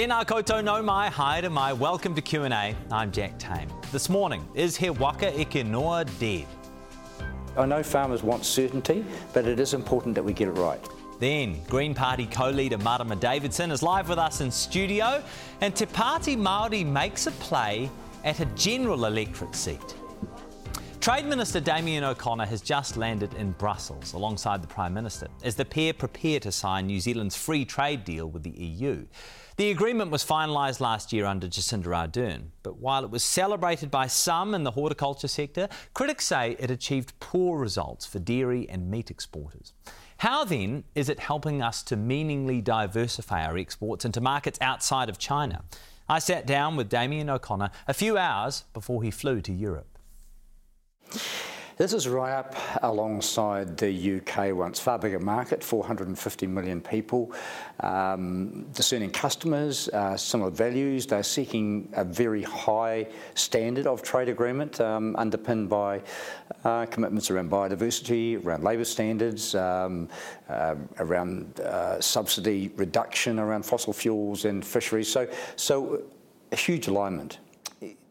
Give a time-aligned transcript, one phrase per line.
[0.00, 1.74] Tēnā koutou no mai, hi to my.
[1.74, 2.74] Welcome to Q&A.
[2.90, 3.68] I'm Jack Tame.
[3.92, 6.46] This morning, is He Waka Eke Noa dead?
[7.54, 10.80] I know farmers want certainty, but it is important that we get it right.
[11.18, 15.22] Then, Green Party co-leader Marama Davidson is live with us in studio,
[15.60, 17.90] and Te Pāti Māori makes a play
[18.24, 19.96] at a general electorate seat.
[21.02, 25.64] Trade Minister Damien O'Connor has just landed in Brussels alongside the Prime Minister as the
[25.66, 29.04] pair prepare to sign New Zealand's free trade deal with the EU.
[29.60, 34.06] The agreement was finalised last year under Jacinda Ardern, but while it was celebrated by
[34.06, 39.10] some in the horticulture sector, critics say it achieved poor results for dairy and meat
[39.10, 39.74] exporters.
[40.16, 45.18] How then is it helping us to meaningly diversify our exports into markets outside of
[45.18, 45.62] China?
[46.08, 49.98] I sat down with Damien O'Connor a few hours before he flew to Europe.
[51.80, 57.32] This is right up alongside the UK once far bigger market, 450 million people,
[57.82, 61.06] um, discerning customers, uh, similar values.
[61.06, 66.02] They're seeking a very high standard of trade agreement um, underpinned by
[66.66, 70.06] uh, commitments around biodiversity, around labour standards, um,
[70.50, 75.10] uh, around uh, subsidy reduction around fossil fuels and fisheries.
[75.10, 75.26] So,
[75.56, 76.02] so
[76.52, 77.38] a huge alignment.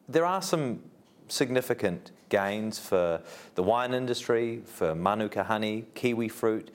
[0.07, 0.81] There are some
[1.27, 3.21] significant gains for
[3.55, 6.71] the wine industry, for manuka honey, kiwi fruit,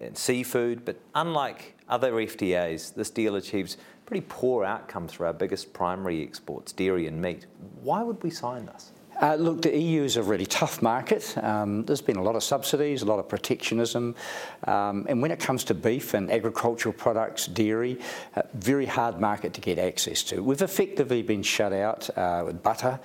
[0.00, 0.84] and seafood.
[0.84, 6.72] But unlike other FTAs, this deal achieves pretty poor outcomes for our biggest primary exports,
[6.72, 7.46] dairy and meat.
[7.82, 8.92] Why would we sign this?
[9.22, 11.38] Uh, look, the EU is a really tough market.
[11.38, 14.16] Um, there's been a lot of subsidies, a lot of protectionism.
[14.64, 18.00] Um, and when it comes to beef and agricultural products, dairy,
[18.34, 20.42] uh, very hard market to get access to.
[20.42, 22.98] We've effectively been shut out uh, with butter,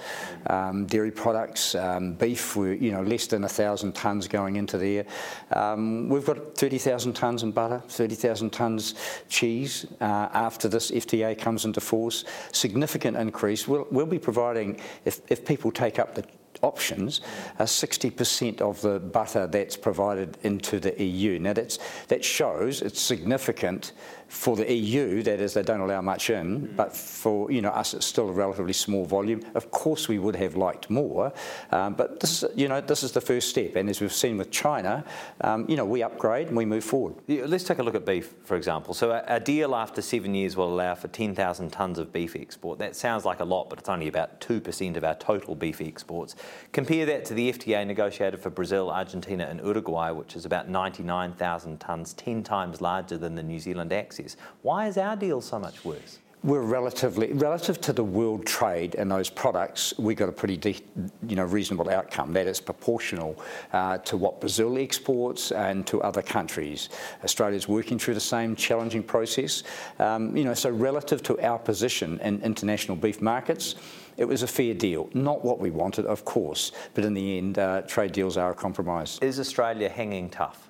[0.48, 5.06] um, dairy products, um, beef, we're, you know, less than 1,000 tonnes going into there.
[5.52, 8.96] Um, we've got 30,000 tonnes in butter, 30,000 tonnes
[9.30, 12.26] cheese uh, after this FTA comes into force.
[12.54, 13.68] Significant increase.
[13.68, 16.26] We'll, we'll be providing, if, if people take up up the
[16.62, 17.22] options,
[17.60, 21.40] uh, are 60% of the butter that's provided into the EU.
[21.40, 23.92] Now that's, that shows it's significant
[24.28, 26.76] for the EU, that is, they don't allow much in, mm.
[26.76, 29.42] but for you know us, it's still a relatively small volume.
[29.56, 31.32] Of course, we would have liked more,
[31.72, 33.76] um, but this is you know this is the first step.
[33.76, 35.04] And as we've seen with China,
[35.42, 37.16] um, you know we upgrade and we move forward.
[37.28, 38.94] Let's take a look at beef, for example.
[38.94, 42.80] So a, a deal after seven years will allow for 10,000 tonnes of beef export.
[42.80, 45.82] That sounds like a lot, but it's only about two percent of our total beef
[45.82, 46.36] exports.
[46.72, 51.80] Compare that to the FTA negotiated for Brazil, Argentina, and Uruguay, which is about 99,000
[51.80, 54.38] tonnes, 10 times larger than the New Zealand access.
[54.62, 56.20] Why is our deal so much worse?
[56.44, 59.98] We're relatively relative to the world trade and those products.
[59.98, 60.84] We got a pretty, de-
[61.28, 62.32] you know, reasonable outcome.
[62.32, 63.42] That is proportional
[63.74, 66.90] uh, to what Brazil exports and to other countries.
[67.24, 69.64] Australia's working through the same challenging process.
[69.98, 73.76] Um, you know, so relative to our position in international beef markets,
[74.16, 75.10] it was a fair deal.
[75.16, 78.56] Not what we wanted, of course, but in the end, uh, trade deals are a
[78.56, 79.18] compromise.
[79.22, 80.67] Is Australia hanging tough?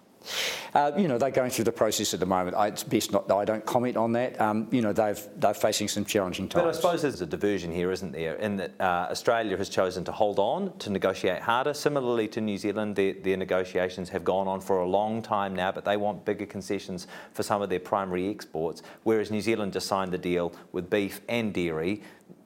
[0.73, 2.55] Uh, you know, they're going through the process at the moment.
[2.55, 3.31] I, it's best not.
[3.31, 4.39] I don't comment on that.
[4.39, 6.63] Um, you know, they've they're facing some challenging times.
[6.63, 8.35] But I suppose there's a diversion here, isn't there?
[8.35, 11.73] In that uh, Australia has chosen to hold on to negotiate harder.
[11.73, 15.71] Similarly to New Zealand, their, their negotiations have gone on for a long time now,
[15.71, 18.81] but they want bigger concessions for some of their primary exports.
[19.03, 22.01] Whereas New Zealand just signed the deal with beef and dairy,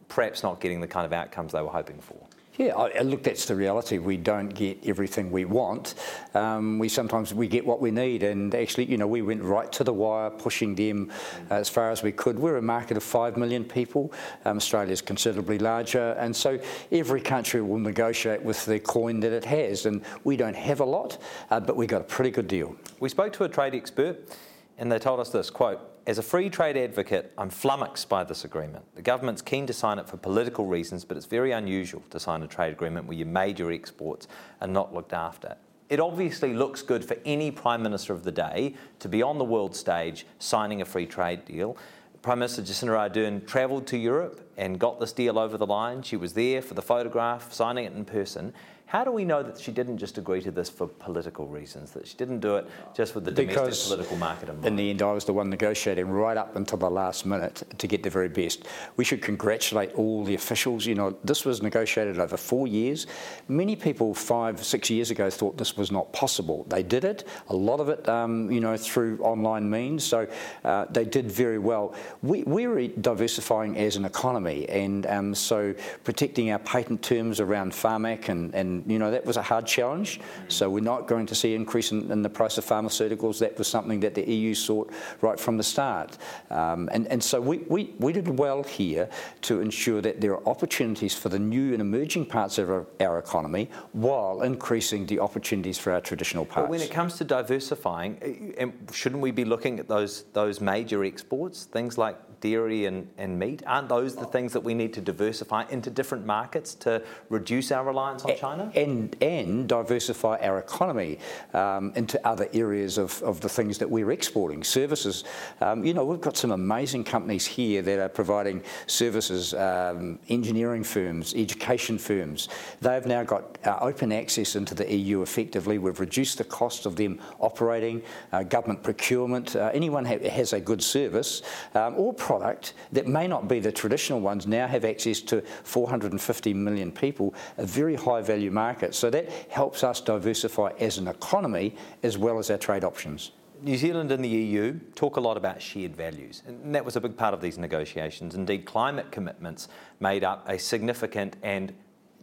[0.08, 2.18] perhaps not getting the kind of outcomes they were hoping for.
[2.58, 3.98] Yeah, I, look, that's the reality.
[3.98, 5.96] We don't get everything we want.
[6.34, 9.72] Um, we sometimes we get what we need, and actually, you know, we went right
[9.72, 11.12] to the wire, pushing them
[11.50, 12.38] uh, as far as we could.
[12.38, 14.12] We're a market of five million people.
[14.44, 16.60] Um, Australia is considerably larger, and so
[16.92, 20.86] every country will negotiate with the coin that it has, and we don't have a
[20.86, 21.20] lot,
[21.52, 22.76] uh, but we got a pretty good deal.
[23.00, 24.30] We spoke to a trade expert,
[24.78, 28.44] and they told us this quote as a free trade advocate, I'm flummoxed by this
[28.44, 28.86] agreement.
[28.96, 32.42] The government's keen to sign it for political reasons, but it's very unusual to sign
[32.42, 34.28] a trade agreement where your major exports
[34.62, 35.56] are not looked after.
[35.90, 39.44] It obviously looks good for any Prime Minister of the day to be on the
[39.44, 41.78] world stage signing a free trade deal.
[42.22, 46.02] Prime Minister Jacinda Ardern travelled to Europe and got this deal over the line.
[46.02, 48.54] She was there for the photograph, signing it in person.
[48.92, 52.06] How do we know that she didn't just agree to this for political reasons, that
[52.06, 54.68] she didn't do it just with the because domestic political market in mind?
[54.68, 57.88] In the end, I was the one negotiating right up until the last minute to
[57.88, 58.66] get the very best.
[58.98, 60.86] We should congratulate all the officials.
[60.86, 63.08] You know, this was negotiated over four years.
[63.48, 66.66] Many people five, six years ago thought this was not possible.
[66.68, 70.04] They did it, a lot of it, um, you know, through online means.
[70.04, 70.28] So
[70.66, 71.96] uh, they did very well.
[72.22, 74.68] We, we're diversifying as an economy economy.
[74.70, 75.74] And um, so
[76.04, 80.20] protecting our patent terms around pharmac, and, and you know, that was a hard challenge.
[80.48, 83.40] So we're not going to see increase in, in, the price of pharmaceuticals.
[83.40, 84.92] That was something that the EU sought
[85.22, 86.18] right from the start.
[86.50, 89.10] Um, and, and so we, we, we did well here
[89.42, 93.20] to ensure that there are opportunities for the new and emerging parts of our, our
[93.20, 96.68] economy while increasing the opportunities for our traditional parts.
[96.68, 101.04] But when it comes to diversifying, eh, shouldn't we be looking at those, those major
[101.04, 103.64] exports, things like dairy and, and meat?
[103.66, 107.86] Aren't those the things that we need to diversify into different markets to reduce our
[107.86, 108.72] reliance on China?
[108.76, 111.20] And, and diversify our economy
[111.54, 114.64] um, into other areas of, of the things that we're exporting.
[114.64, 115.24] Services,
[115.62, 120.84] um, you know, we've got some amazing companies here that are providing services, um, engineering
[120.84, 122.50] firms, education firms.
[122.82, 125.78] They've now got uh, open access into the EU effectively.
[125.78, 128.02] We've reduced the cost of them operating,
[128.34, 129.56] uh, government procurement.
[129.56, 131.44] Uh, anyone ha- has a good service
[131.76, 136.54] um, or product that may not be the traditional ones now have access to 450
[136.54, 138.96] million people, a very high value market.
[138.96, 143.32] So that helps us diversify as an economy as well as our trade options.
[143.62, 147.02] New Zealand and the EU talk a lot about shared values, and that was a
[147.02, 148.34] big part of these negotiations.
[148.34, 149.68] Indeed, climate commitments
[150.00, 151.74] made up a significant and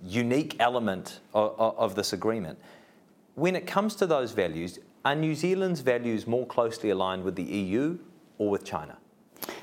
[0.03, 2.59] unique element of, of, this agreement.
[3.35, 7.45] When it comes to those values, are New Zealand's values more closely aligned with the
[7.45, 7.99] EU
[8.39, 8.97] or with China?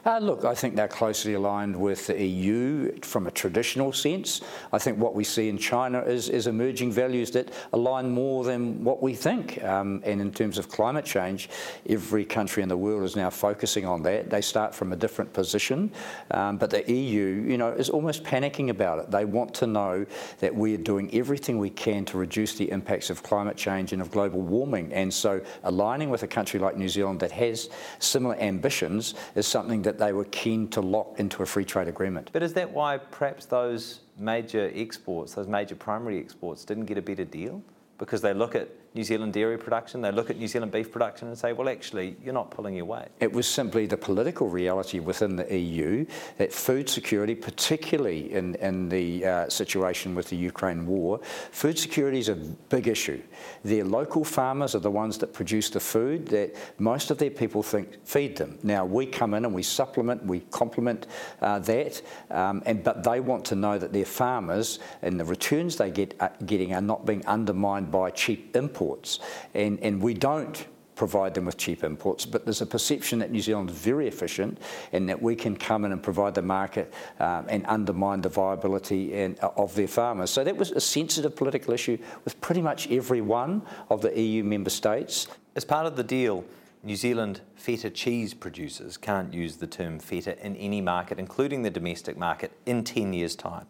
[0.06, 4.42] Uh, look, I think they're closely aligned with the EU from a traditional sense.
[4.72, 8.84] I think what we see in China is, is emerging values that align more than
[8.84, 9.64] what we think.
[9.64, 11.50] Um, and in terms of climate change,
[11.90, 14.30] every country in the world is now focusing on that.
[14.30, 15.92] They start from a different position,
[16.32, 19.12] um, but the EU, you know, is almost panicking about it.
[19.12, 20.06] They want to know
[20.40, 24.02] that we are doing everything we can to reduce the impacts of climate change and
[24.02, 24.94] of global warming.
[24.94, 29.65] And so, aligning with a country like New Zealand that has similar ambitions is something
[29.84, 32.30] that they were keen to lock into a free trade agreement.
[32.34, 37.02] But is that why perhaps those major exports, those major primary exports, didn't get a
[37.02, 37.62] better deal?
[37.98, 41.28] Because they look at New Zealand dairy production, they look at New Zealand beef production
[41.28, 43.10] and say, well, actually, you're not pulling your weight.
[43.20, 46.06] It was simply the political reality within the EU
[46.38, 51.20] that food security, particularly in, in the uh, situation with the Ukraine war,
[51.52, 53.22] food security is a big issue.
[53.66, 57.64] Their local farmers are the ones that produce the food that most of their people
[57.64, 58.58] think feed them.
[58.64, 61.08] Now, we come in and we supplement, we complement
[61.42, 62.02] uh, that,
[62.32, 66.16] um, and, but they want to know that their farmers and the returns they get
[66.22, 69.20] uh, getting are not being undermined by cheap imports imports.
[69.54, 73.42] And, and we don't provide them with cheap imports, but there's a perception that New
[73.42, 74.60] Zealand is very efficient
[74.94, 79.14] and that we can come in and provide the market um, and undermine the viability
[79.14, 80.30] and, uh, of their farmers.
[80.30, 84.44] So that was a sensitive political issue with pretty much every one of the EU
[84.46, 85.28] member states.
[85.58, 86.46] As part of the deal,
[86.82, 91.70] New Zealand feta cheese producers can't use the term feta in any market, including the
[91.70, 93.66] domestic market, in 10 years' time.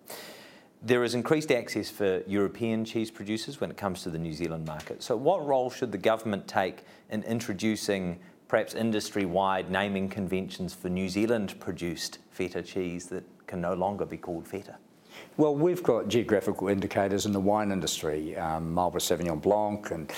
[0.86, 4.68] There is increased access for European cheese producers when it comes to the New Zealand
[4.68, 5.02] market.
[5.02, 10.90] So, what role should the government take in introducing perhaps industry wide naming conventions for
[10.90, 14.76] New Zealand produced feta cheese that can no longer be called feta?
[15.38, 20.10] Well, we've got geographical indicators in the wine industry, um, Marlborough Sauvignon Blanc and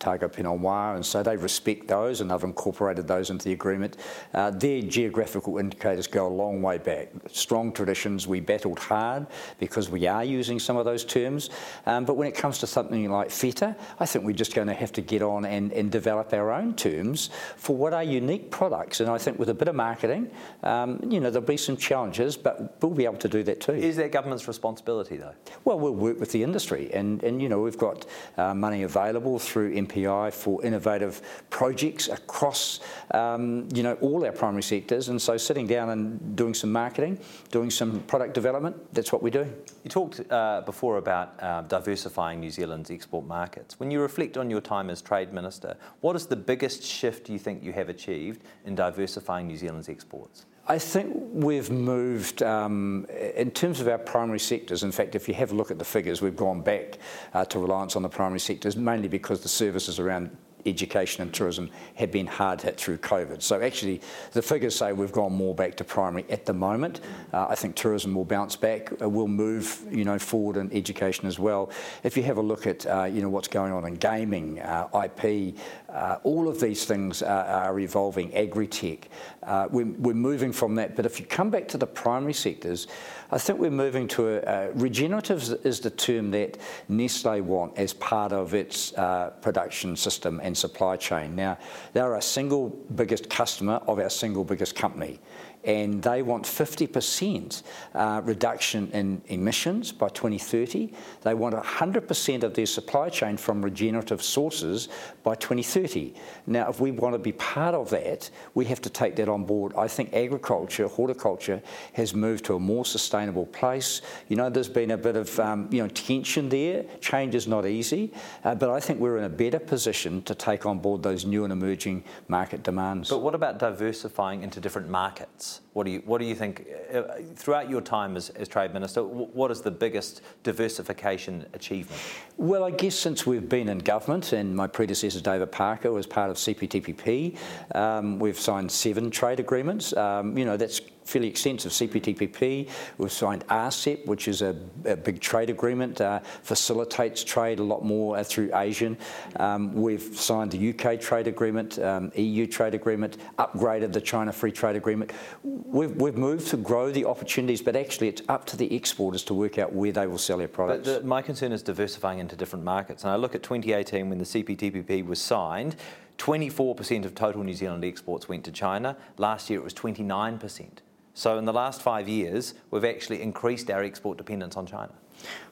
[0.00, 3.96] Otago Pinot Noir, and so they respect those and they've incorporated those into the agreement.
[4.34, 7.08] Uh, their geographical indicators go a long way back.
[7.30, 9.26] Strong traditions, we battled hard
[9.60, 11.50] because we are using some of those terms,
[11.86, 14.74] um, but when it comes to something like feta, I think we're just going to
[14.74, 19.00] have to get on and, and develop our own terms for what are unique products,
[19.00, 20.30] and I think with a bit of marketing,
[20.64, 23.72] um, you know, there'll be some challenges, but we'll be able to do that too.
[23.72, 25.34] Is that government's responsibility though?
[25.64, 28.06] Well, we'll work with the industry, and, and you know, we've got
[28.36, 32.80] uh, money available through MPI for innovative projects across
[33.12, 35.08] um, you know all our primary sectors.
[35.08, 37.18] And so sitting down and doing some marketing,
[37.50, 39.46] doing some product development, that's what we do.
[39.82, 43.78] You talked uh, before about uh, diversifying New Zealand's export markets.
[43.78, 47.38] When you reflect on your time as Trade Minister, what is the biggest shift you
[47.38, 50.46] think you have achieved in diversifying New Zealand's exports?
[50.66, 53.06] I think we've moved um,
[53.36, 54.82] in terms of our primary sectors.
[54.82, 56.98] In fact, if you have a look at the figures, we've gone back
[57.34, 60.34] uh, to reliance on the primary sectors mainly because the services around
[60.66, 63.42] education and tourism have been hard hit through COVID.
[63.42, 64.00] So actually,
[64.32, 67.00] the figures say we've gone more back to primary at the moment.
[67.32, 68.92] Uh, I think tourism will bounce back.
[69.00, 71.70] We'll move, you know, forward in education as well.
[72.02, 74.88] If you have a look at, uh, you know, what's going on in gaming, uh,
[75.04, 75.56] IP,
[75.88, 78.34] uh, all of these things are, are evolving.
[78.34, 79.08] Agri-tech,
[79.42, 80.96] uh, we're, we're moving from that.
[80.96, 82.86] But if you come back to the primary sectors,
[83.30, 88.32] I think we're moving to a, regenerative is the term that Nestle want as part
[88.32, 91.34] of its uh, production system and supply chain.
[91.34, 91.58] Now,
[91.92, 95.20] they're our single biggest customer of our single biggest company.
[95.64, 97.62] And they want 50%
[97.94, 100.92] uh, reduction in emissions by 2030.
[101.22, 104.88] They want 100% of their supply chain from regenerative sources
[105.22, 106.14] by 2030.
[106.46, 109.44] Now, if we want to be part of that, we have to take that on
[109.44, 109.72] board.
[109.76, 111.62] I think agriculture, horticulture,
[111.94, 114.02] has moved to a more sustainable place.
[114.28, 116.84] You know, there's been a bit of um, you know tension there.
[117.00, 118.12] Change is not easy,
[118.44, 121.44] uh, but I think we're in a better position to take on board those new
[121.44, 123.08] and emerging market demands.
[123.08, 125.53] But what about diversifying into different markets?
[125.72, 127.02] What do you What do you think uh,
[127.34, 129.02] throughout your time as, as trade minister?
[129.02, 132.00] What is the biggest diversification achievement?
[132.36, 136.30] Well, I guess since we've been in government, and my predecessor David Parker was part
[136.30, 137.36] of CPTPP,
[137.74, 139.96] um, we've signed seven trade agreements.
[139.96, 142.68] Um, you know, that's fairly extensive CPTPP.
[142.98, 147.84] We've signed RCEP, which is a, a big trade agreement, uh, facilitates trade a lot
[147.84, 148.96] more uh, through ASEAN.
[149.36, 154.52] Um, we've signed the UK trade agreement, um, EU trade agreement, upgraded the China Free
[154.52, 155.12] Trade Agreement.
[155.42, 159.34] We've, we've moved to grow the opportunities, but actually it's up to the exporters to
[159.34, 160.88] work out where they will sell their products.
[160.88, 163.04] But the, my concern is diversifying into different markets.
[163.04, 165.76] And I look at 2018 when the CPTPP was signed.
[166.18, 168.96] 24% of total New Zealand exports went to China.
[169.18, 170.68] Last year it was 29%.
[171.14, 174.92] So in the last five years, we've actually increased our export dependence on China.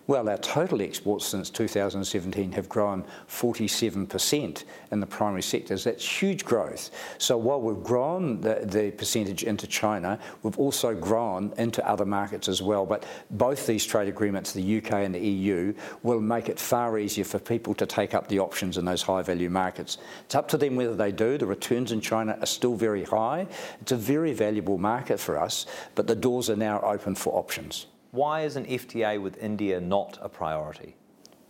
[0.08, 5.84] Well, our total exports since 2017 have grown 47% in the primary sectors.
[5.84, 6.90] That's huge growth.
[7.18, 12.48] So while we've grown the, the, percentage into China, we've also grown into other markets
[12.48, 12.84] as well.
[12.84, 17.24] But both these trade agreements, the UK and the EU, will make it far easier
[17.24, 19.98] for people to take up the options in those high value markets.
[20.24, 21.38] It's up to them whether they do.
[21.38, 23.46] The returns in China are still very high.
[23.80, 25.64] It's a very valuable market for us,
[25.94, 27.86] but the doors are now open for options.
[28.14, 30.96] Why is an FTA with India not a priority?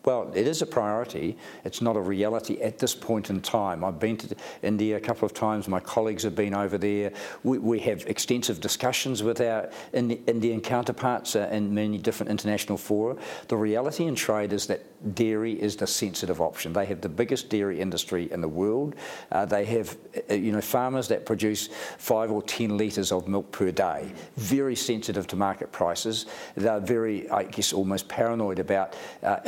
[0.05, 1.37] Well, it is a priority.
[1.65, 3.85] It's not a reality at this point in time.
[3.85, 5.69] I've been to India a couple of times.
[5.69, 7.13] My colleagues have been over there.
[7.45, 13.17] We, we have extensive discussions with our Indian counterparts uh, in many different international fora.
[13.47, 14.83] The reality in trade is that
[15.15, 16.73] dairy is the sensitive option.
[16.73, 18.95] They have the biggest dairy industry in the world.
[19.31, 19.97] Uh, they have,
[20.31, 21.69] uh, you know, farmers that produce
[21.99, 24.13] five or ten litres of milk per day.
[24.37, 26.27] Very sensitive to market prices.
[26.57, 29.39] They're very, I guess, almost paranoid about uh,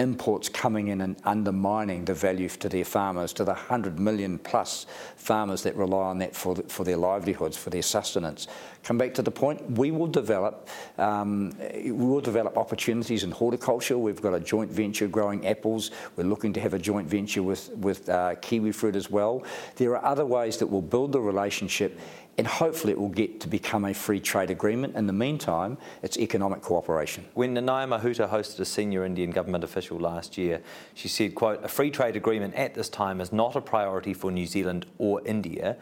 [0.49, 4.87] coming in and undermining the value to their farmers, to the 100 million plus
[5.17, 8.47] farmers that rely on that for, for their livelihoods, for their sustenance.
[8.83, 13.97] Come back to the point, we will develop, um, we will develop opportunities in horticulture.
[13.97, 15.91] We've got a joint venture growing apples.
[16.17, 19.43] We're looking to have a joint venture with, with uh, kiwi fruit as well.
[19.77, 21.99] There are other ways that will build the relationship
[22.37, 24.97] and hopefully it will get to become a free trade agreement.
[24.97, 27.25] In the meantime, it's economic cooperation.
[27.35, 30.61] When Nanaia Mahuta hosted a senior Indian government official last year,
[30.95, 34.31] she said, quote, a free trade agreement at this time is not a priority for
[34.31, 35.77] New Zealand or India.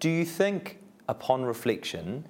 [0.00, 0.78] Do you think,
[1.08, 2.26] upon reflection,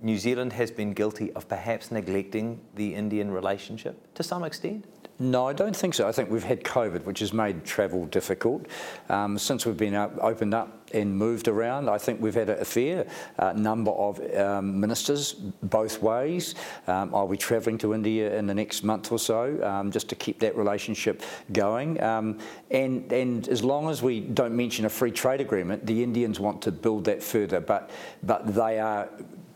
[0.00, 4.84] New Zealand has been guilty of perhaps neglecting the Indian relationship to some extent?
[5.20, 6.08] No, I don't think so.
[6.08, 8.66] I think we've had COVID, which has made travel difficult.
[9.08, 12.64] Um, since we've been up, opened up and moved around, I think we've had a
[12.64, 13.06] fair
[13.38, 16.56] uh, number of um, ministers both ways.
[16.88, 20.16] Um, I'll be travelling to India in the next month or so um, just to
[20.16, 22.02] keep that relationship going.
[22.02, 22.38] Um,
[22.72, 26.60] and, and as long as we don't mention a free trade agreement, the Indians want
[26.62, 27.90] to build that further, but,
[28.24, 29.08] but they are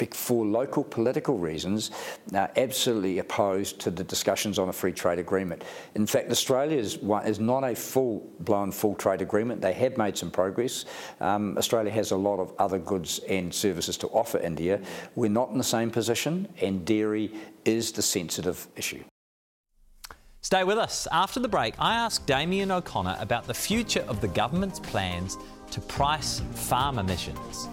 [0.07, 1.91] for local political reasons,
[2.35, 5.65] uh, absolutely opposed to the discussions on a free trade agreement.
[5.95, 9.61] In fact, Australia is, is not a full-blown full trade agreement.
[9.61, 10.85] They have made some progress.
[11.21, 14.81] Um, Australia has a lot of other goods and services to offer India.
[15.15, 17.33] We're not in the same position, and dairy
[17.65, 19.03] is the sensitive issue.
[20.41, 21.07] Stay with us.
[21.11, 25.37] After the break, I ask Damien O'Connor about the future of the government's plans
[25.73, 27.69] to price farm emissions.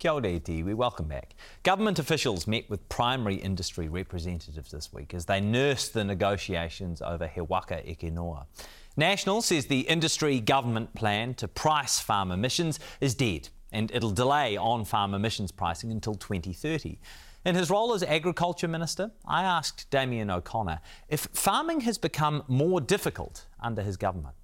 [0.00, 1.34] Kia ora we welcome back.
[1.62, 7.26] Government officials met with primary industry representatives this week as they nursed the negotiations over
[7.26, 8.46] He Waka Eke Noa.
[8.96, 14.56] National says the industry government plan to price farm emissions is dead and it'll delay
[14.56, 16.98] on farm emissions pricing until 2030.
[17.44, 20.80] In his role as Agriculture Minister, I asked Damien O'Connor
[21.10, 24.34] if farming has become more difficult under his government.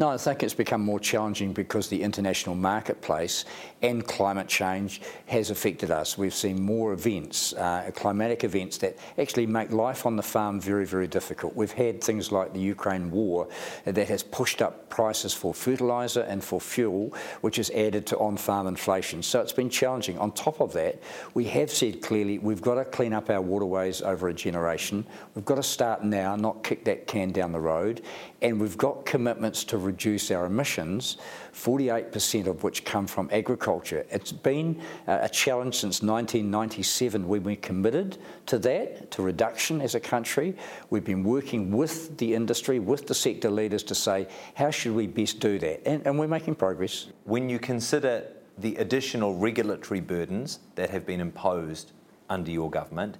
[0.00, 3.44] No, I think it's become more challenging because the international marketplace
[3.82, 6.16] and climate change has affected us.
[6.16, 10.86] We've seen more events, uh, climatic events that actually make life on the farm very,
[10.86, 11.54] very difficult.
[11.54, 13.48] We've had things like the Ukraine war
[13.84, 18.68] that has pushed up prices for fertiliser and for fuel, which has added to on-farm
[18.68, 19.22] inflation.
[19.22, 20.18] So it's been challenging.
[20.18, 20.98] On top of that,
[21.34, 25.04] we have said clearly we've got to clean up our waterways over a generation.
[25.34, 28.00] We've got to start now, not kick that can down the road.
[28.40, 31.16] And we've got commitments to reduce our emissions,
[31.52, 34.06] 48% of which come from agriculture.
[34.10, 39.94] It's been uh, a challenge since 1997 when we committed to that, to reduction as
[39.94, 40.56] a country.
[40.90, 45.06] We've been working with the industry, with the sector leaders to say, how should we
[45.06, 45.86] best do that?
[45.86, 47.08] And, and we're making progress.
[47.24, 48.24] When you consider
[48.58, 51.92] the additional regulatory burdens that have been imposed
[52.28, 53.18] under your government,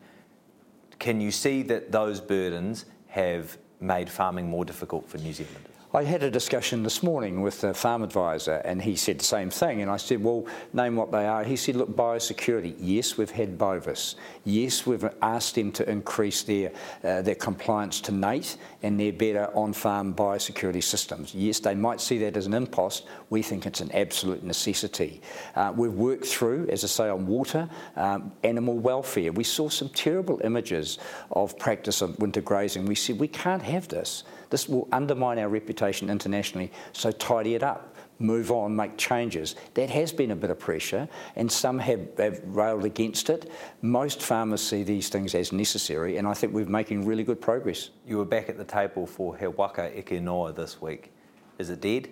[0.98, 5.69] can you see that those burdens have made farming more difficult for New Zealanders?
[5.92, 9.50] I had a discussion this morning with the farm advisor, and he said the same
[9.50, 9.82] thing.
[9.82, 11.42] And I said, Well, name what they are.
[11.42, 12.76] He said, Look, biosecurity.
[12.78, 14.14] Yes, we've had Bovis.
[14.44, 16.70] Yes, we've asked them to increase their,
[17.02, 21.34] uh, their compliance to NAIT and their better on farm biosecurity systems.
[21.34, 23.04] Yes, they might see that as an impost.
[23.28, 25.20] We think it's an absolute necessity.
[25.56, 29.32] Uh, we've worked through, as I say, on water, um, animal welfare.
[29.32, 30.98] We saw some terrible images
[31.32, 32.86] of practice of winter grazing.
[32.86, 34.22] We said, We can't have this.
[34.50, 37.90] This will undermine our reputation internationally, so tidy it up
[38.20, 39.56] move on, make changes.
[39.74, 43.50] That has been a bit of pressure, and some have, have, railed against it.
[43.82, 47.90] Most farmers see these things as necessary, and I think we're making really good progress.
[48.06, 51.12] You were back at the table for He Waka Eke Noa this week.
[51.58, 52.10] Is it dead?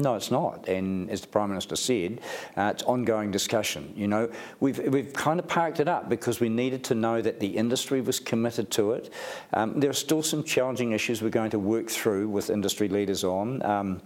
[0.00, 0.68] No, it's not.
[0.68, 2.20] And as the Prime Minister said,
[2.56, 3.92] uh, it's ongoing discussion.
[3.96, 7.40] You know, we've, we've kind of parked it up because we needed to know that
[7.40, 9.12] the industry was committed to it.
[9.52, 13.24] Um, there are still some challenging issues we're going to work through with industry leaders
[13.24, 13.60] on.
[13.64, 14.00] Um,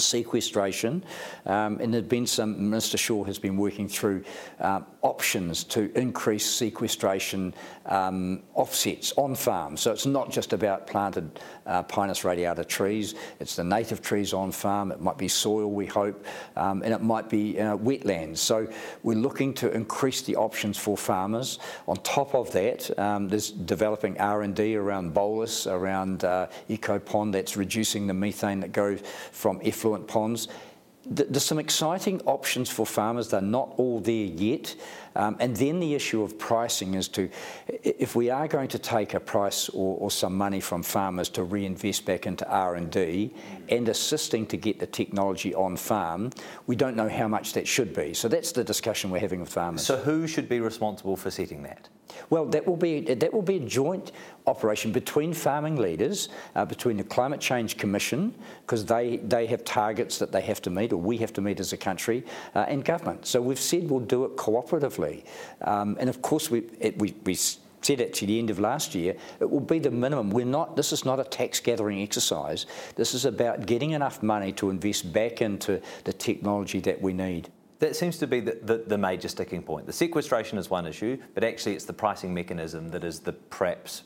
[0.00, 1.04] sequestration,
[1.46, 2.70] um, and there's been some.
[2.70, 4.24] Minister Shaw has been working through
[4.60, 7.54] um, options to increase sequestration
[7.86, 9.80] um, offsets on farms.
[9.80, 14.52] So it's not just about planted uh, Pinus radiata trees; it's the native trees on
[14.52, 14.92] farm.
[14.92, 16.24] It might be soil, we hope,
[16.56, 18.38] um, and it might be uh, wetlands.
[18.38, 18.68] So
[19.02, 21.58] we're looking to increase the options for farmers.
[21.86, 28.06] On top of that, um, there's developing R&D around bolus, around uh, EcoPond that's reducing
[28.06, 29.00] the methane that goes
[29.32, 30.48] from effluent ponds.
[31.06, 33.28] There's some exciting options for farmers.
[33.28, 34.76] They're not all there yet.
[35.16, 37.30] Um, and then the issue of pricing is to,
[37.82, 41.42] if we are going to take a price or, or some money from farmers to
[41.42, 43.34] reinvest back into R&D
[43.70, 46.30] and assisting to get the technology on farm,
[46.66, 48.12] we don't know how much that should be.
[48.12, 49.84] So that's the discussion we're having with farmers.
[49.84, 51.88] So who should be responsible for setting that?
[52.30, 54.12] Well, that will be that will be a joint
[54.46, 60.18] operation between farming leaders, uh, between the Climate Change Commission, because they, they have targets
[60.18, 62.84] that they have to meet, or we have to meet as a country, uh, and
[62.84, 63.26] government.
[63.26, 65.24] So we've said we'll do it cooperatively.
[65.62, 69.14] Um, and of course, we, it, we, we said at the end of last year,
[69.40, 70.30] it will be the minimum.
[70.30, 72.66] We're not, this is not a tax gathering exercise.
[72.96, 77.50] This is about getting enough money to invest back into the technology that we need.
[77.80, 79.86] That seems to be the, the, the, major sticking point.
[79.86, 84.02] The sequestration is one issue, but actually it's the pricing mechanism that is the perhaps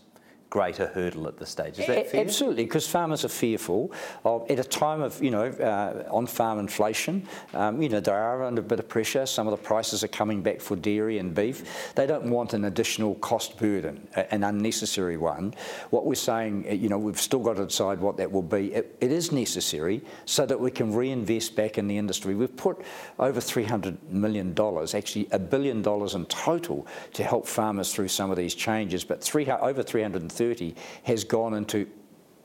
[0.54, 1.80] greater hurdle at this stage.
[1.80, 2.20] Is that fair?
[2.20, 3.92] Absolutely, because farmers are fearful
[4.24, 8.44] of, at a time of, you know, uh, on-farm inflation, um, you know, they are
[8.44, 9.26] under a bit of pressure.
[9.26, 11.92] Some of the prices are coming back for dairy and beef.
[11.96, 15.54] They don't want an additional cost burden, an unnecessary one.
[15.90, 18.72] What we're saying, uh, you know, we've still got to decide what that will be.
[18.72, 22.35] it, it is necessary so that we can reinvest back in the industry.
[22.35, 22.80] We've put
[23.18, 24.54] over $300 million,
[24.94, 29.20] actually a billion dollars in total, to help farmers through some of these changes, but
[29.20, 31.86] three, over 330 2030 has gone into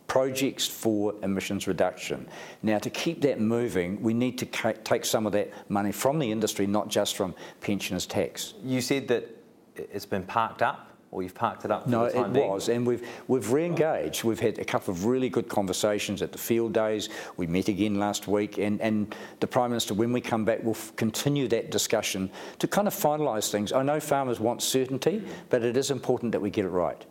[0.07, 2.27] projects for emissions reduction.
[2.63, 4.45] Now, to keep that moving, we need to
[4.83, 8.55] take some of that money from the industry, not just from pensioners' tax.
[8.63, 9.29] You said that
[9.75, 12.13] it's been parked up or you've parked it up for some time?
[12.13, 12.49] no, it being?
[12.49, 14.23] was, and we've we've re-engaged.
[14.23, 17.09] We've had a couple of really good conversations at the field days.
[17.37, 20.77] We met again last week, and, and the Prime Minister, when we come back, will
[20.95, 23.71] continue that discussion to kind of finalise things.
[23.73, 27.05] I know farmers want certainty, but it is important that we get it right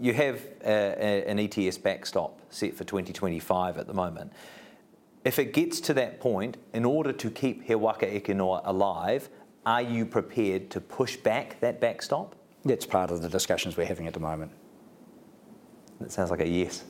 [0.00, 4.32] you have a, a, an ETS backstop set for 2025 at the moment.
[5.24, 9.28] If it gets to that point, in order to keep He Waka Eke alive,
[9.66, 12.34] are you prepared to push back that backstop?
[12.64, 14.52] That's part of the discussions we're having at the moment.
[16.00, 16.84] That sounds like a yes.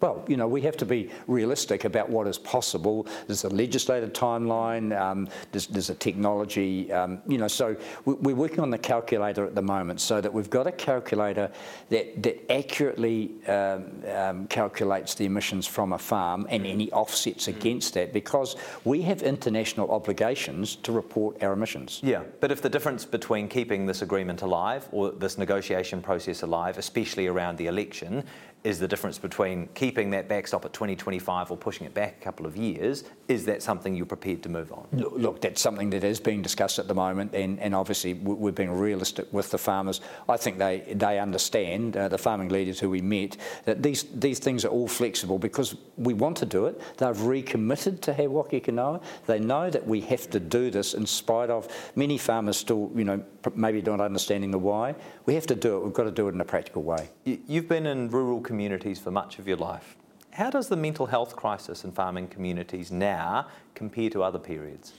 [0.00, 3.06] Well, you know, we have to be realistic about what is possible.
[3.26, 8.60] There's a legislated timeline, um, there's, there's, a technology, um, you know, so we're working
[8.60, 11.50] on the calculator at the moment so that we've got a calculator
[11.90, 17.94] that, that accurately um, um calculates the emissions from a farm and any offsets against
[17.94, 22.00] that because we have international obligations to report our emissions.
[22.02, 26.78] Yeah, but if the difference between keeping this agreement alive or this negotiation process alive,
[26.78, 28.24] especially around the election,
[28.62, 32.44] is the difference between keeping that backstop at 2025 or pushing it back a couple
[32.44, 33.04] of years.
[33.28, 34.86] Is that something you're prepared to move on?
[34.92, 38.70] Look, that's something that is being discussed at the moment, and, and obviously we're being
[38.72, 40.00] realistic with the farmers.
[40.28, 44.38] I think they, they understand, uh, the farming leaders who we met, that these, these
[44.38, 46.80] things are all flexible because we want to do it.
[46.98, 49.00] They've recommitted to He Waka Eke Noa.
[49.26, 53.04] They know that we have to do this in spite of many farmers still, you
[53.04, 53.22] know,
[53.54, 54.94] maybe not understanding the why.
[55.24, 55.84] We have to do it.
[55.84, 57.08] We've got to do it in a practical way.
[57.24, 59.96] You've been in rural communities for much of your life.
[60.32, 64.92] How does the mental health crisis in farming communities now compare to other periods?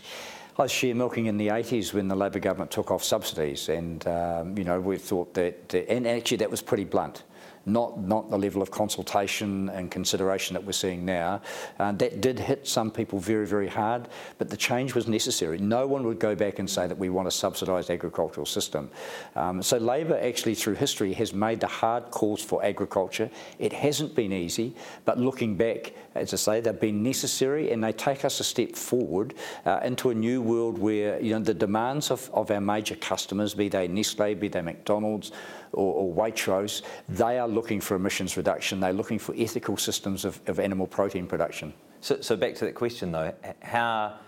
[0.57, 4.07] I was share milking in the 80s when the Labor government took off subsidies, and
[4.07, 7.23] um, you know we thought that, and actually that was pretty blunt
[7.65, 11.41] not, not the level of consultation and consideration that we're seeing now.
[11.79, 15.57] Uh, that did hit some people very, very hard, but the change was necessary.
[15.57, 18.89] No one would go back and say that we want a subsidised agricultural system.
[19.35, 23.29] Um, so Labor actually through history has made the hard calls for agriculture.
[23.59, 27.93] It hasn't been easy, but looking back, as I say, they've been necessary and they
[27.93, 29.33] take us a step forward
[29.65, 33.53] uh, into a new world where you know the demands of, of our major customers,
[33.53, 35.31] be they Nestle, be they McDonald's,
[35.73, 38.79] or, or Waitrose, they are looking for emissions reduction.
[38.79, 41.73] They're looking for ethical systems of, of animal protein production.
[42.01, 44.19] So, so back to that question though, how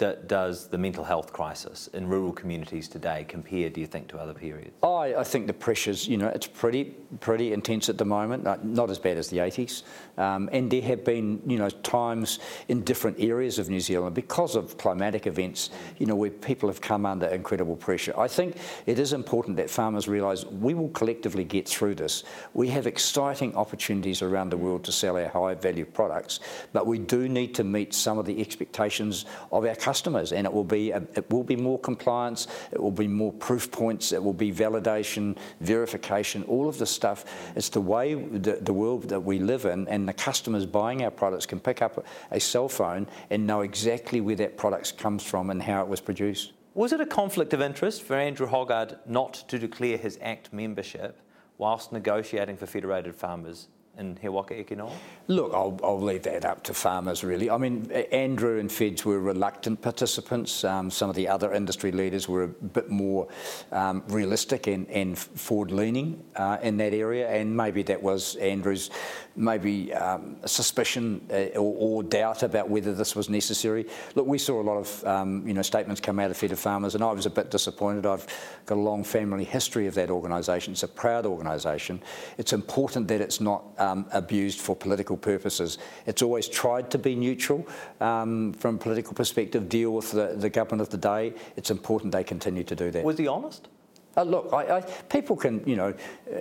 [0.00, 4.34] does the mental health crisis in rural communities today compare, do you think, to other
[4.34, 4.72] periods?
[4.82, 8.64] I, I think the pressures, you know, it's pretty pretty intense at the moment, not,
[8.64, 9.82] not as bad as the 80s.
[10.16, 14.54] Um, and there have been, you know, times in different areas of New Zealand because
[14.54, 18.14] of climatic events, you know, where people have come under incredible pressure.
[18.16, 22.22] I think it is important that farmers realise we will collectively get through this.
[22.54, 26.38] We have exciting opportunities around the world to sell our high value products,
[26.72, 30.46] but we do need to meet some of the expectations of our customers customers, and
[30.46, 34.12] it will be a, it will be more compliance, it will be more proof points,
[34.12, 37.24] it will be validation, verification, all of this stuff.
[37.56, 41.10] It's the way the, the world that we live in, and the customers buying our
[41.10, 45.50] products can pick up a cell phone and know exactly where that product comes from
[45.50, 46.52] and how it was produced.
[46.74, 51.20] Was it a conflict of interest for Andrew Hoggard not to declare his ACT membership
[51.58, 53.66] whilst negotiating for Federated Farmers
[53.98, 54.92] in He Waka Eke Noa?
[55.28, 57.50] Look, I'll, I'll, leave that up to farmers, really.
[57.50, 60.64] I mean, Andrew and Feds were reluctant participants.
[60.64, 63.28] Um, some of the other industry leaders were a bit more
[63.70, 68.90] um, realistic and, and forward-leaning uh, in that area, and maybe that was Andrew's
[69.36, 73.86] maybe um, suspicion uh, or, or, doubt about whether this was necessary.
[74.14, 76.94] Look, we saw a lot of um, you know statements come out of Federated Farmers,
[76.94, 78.06] and I was a bit disappointed.
[78.06, 78.26] I've
[78.66, 80.72] got a long family history of that organisation.
[80.72, 82.02] It's a proud organisation.
[82.38, 85.78] It's important that it's not um, abused for political purposes.
[86.06, 87.66] It's always tried to be neutral
[88.00, 91.32] um, from a political perspective, deal with the, the government of the day.
[91.56, 93.02] It's important they continue to do that.
[93.02, 93.68] Was he honest?
[94.16, 95.94] Uh, look, I, I, people can, you know,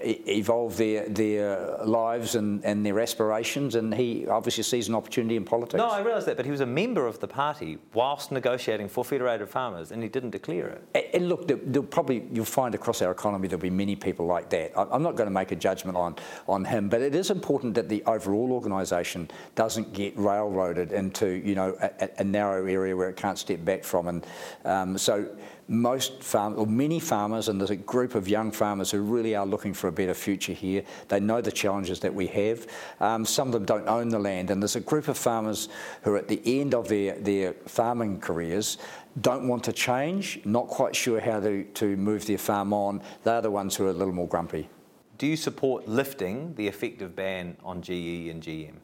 [0.04, 5.36] e- evolve their their lives and, and their aspirations, and he obviously sees an opportunity
[5.36, 5.78] in politics.
[5.78, 9.06] No, I realise that, but he was a member of the party whilst negotiating for
[9.06, 10.84] Federated Farmers, and he didn't declare it.
[10.96, 14.50] And, and look, there'll probably you'll find across our economy there'll be many people like
[14.50, 14.76] that.
[14.76, 16.16] I, I'm not going to make a judgment on
[16.48, 21.54] on him, but it is important that the overall organisation doesn't get railroaded into, you
[21.54, 24.28] know, a, a, narrow area where it can't step back from, and
[24.66, 25.28] um, so
[25.70, 29.46] most farm or many farmers, and there's a group of young farmers who really are
[29.46, 30.84] looking for a better future here.
[31.08, 32.68] They know the challenges that we have.
[33.00, 35.70] Um, some of them don't own the land, and there's a group of farmers
[36.02, 38.78] who are at the end of their, their farming careers
[39.22, 43.02] don't want to change, not quite sure how to, to move their farm on.
[43.24, 44.70] They're the ones who are a little more grumpy.
[45.18, 48.76] Do you support lifting the effective ban on GE and GM?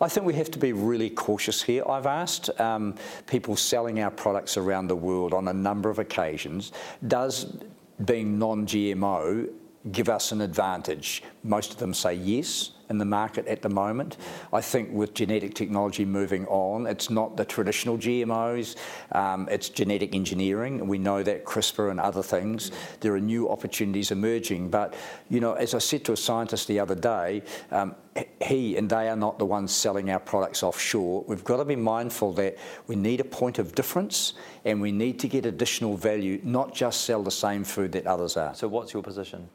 [0.00, 1.82] I think we have to be really cautious here.
[1.88, 2.94] I've asked um,
[3.26, 6.72] people selling our products around the world on a number of occasions,
[7.06, 7.56] does
[8.04, 9.50] being non GMO
[9.90, 11.24] give us an advantage?
[11.42, 14.16] Most of them say yes in the market at the moment.
[14.52, 18.76] I think with genetic technology moving on, it's not the traditional GMOs,
[19.12, 20.86] um, it's genetic engineering.
[20.86, 22.70] We know that CRISPR and other things.
[23.00, 24.70] There are new opportunities emerging.
[24.70, 24.94] But,
[25.28, 27.94] you know, as I said to a scientist the other day, um,
[28.42, 31.24] he and they are not the ones selling our products offshore.
[31.26, 35.18] We've got to be mindful that we need a point of difference and we need
[35.20, 38.54] to get additional value, not just sell the same food that others are.
[38.54, 39.48] So, what's your position?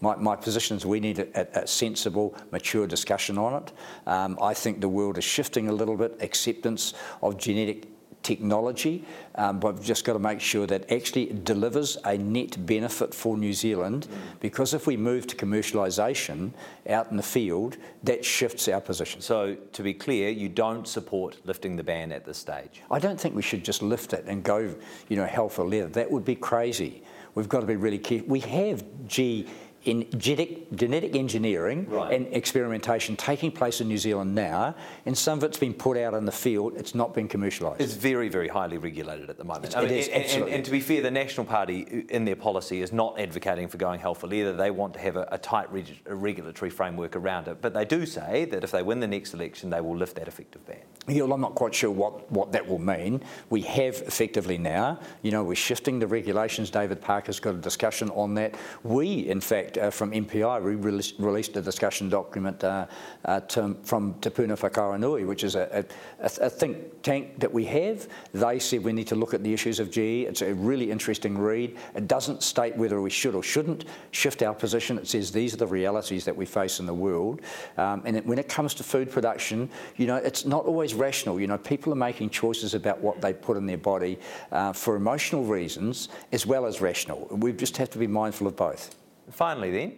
[0.00, 3.72] My, my position is we need a, a, sensible, mature discussion on it.
[4.06, 7.86] Um, I think the world is shifting a little bit, acceptance of genetic
[8.22, 9.04] technology,
[9.36, 13.14] um, but we've just got to make sure that actually it delivers a net benefit
[13.14, 14.08] for New Zealand
[14.40, 16.52] because if we move to commercialisation
[16.88, 19.20] out in the field, that shifts our position.
[19.20, 22.82] So, to be clear, you don't support lifting the ban at this stage?
[22.90, 24.74] I don't think we should just lift it and go,
[25.08, 25.88] you know, hell for leather.
[25.88, 27.02] That would be crazy.
[27.34, 28.28] We've got to be really careful.
[28.28, 29.46] We have G
[29.84, 32.12] in genetic, genetic engineering Right.
[32.12, 34.74] and experimentation taking place in New Zealand now,
[35.06, 36.74] and some of it's been put out in the field.
[36.76, 37.80] It's not been commercialised.
[37.80, 39.74] It's very, very highly regulated at the moment.
[39.76, 40.52] It is, and, and- absolutely.
[40.52, 44.00] and to be fair, the National Party in their policy is not advocating for going
[44.00, 44.52] healthful either.
[44.52, 47.62] They want to have a, a tight reg- a regulatory framework around it.
[47.62, 50.28] But they do say that if they win the next election, they will lift that
[50.28, 50.76] effective ban.
[51.08, 53.22] Yeah, well, I'm not quite sure what, what that will mean.
[53.48, 56.70] We have effectively now, you know, we're shifting the regulations.
[56.70, 58.54] David Parker's got a discussion on that.
[58.84, 62.86] We, in fact, uh, from MPI, we released, released a discussion document uh,
[63.24, 65.84] uh, to, from Te Puna Whakaaronui, which is a,
[66.20, 68.08] a, a think tank that we have.
[68.32, 69.98] They said we need to look at the issues of GE.
[69.98, 71.76] It's a really interesting read.
[71.94, 74.98] It doesn't state whether we should or shouldn't shift our position.
[74.98, 77.40] It says these are the realities that we face in the world.
[77.76, 81.40] Um, and it, when it comes to food production, you know, it's not always rational.
[81.40, 84.18] You know, people are making choices about what they put in their body
[84.52, 87.26] uh, for emotional reasons as well as rational.
[87.30, 88.99] We just have to be mindful of both.
[89.30, 89.92] Finally, then,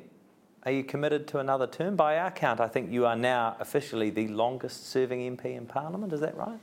[0.64, 1.97] are you committed to another term?
[1.97, 6.12] By our count, I think you are now officially the longest serving MP in Parliament.
[6.12, 6.59] Is that right?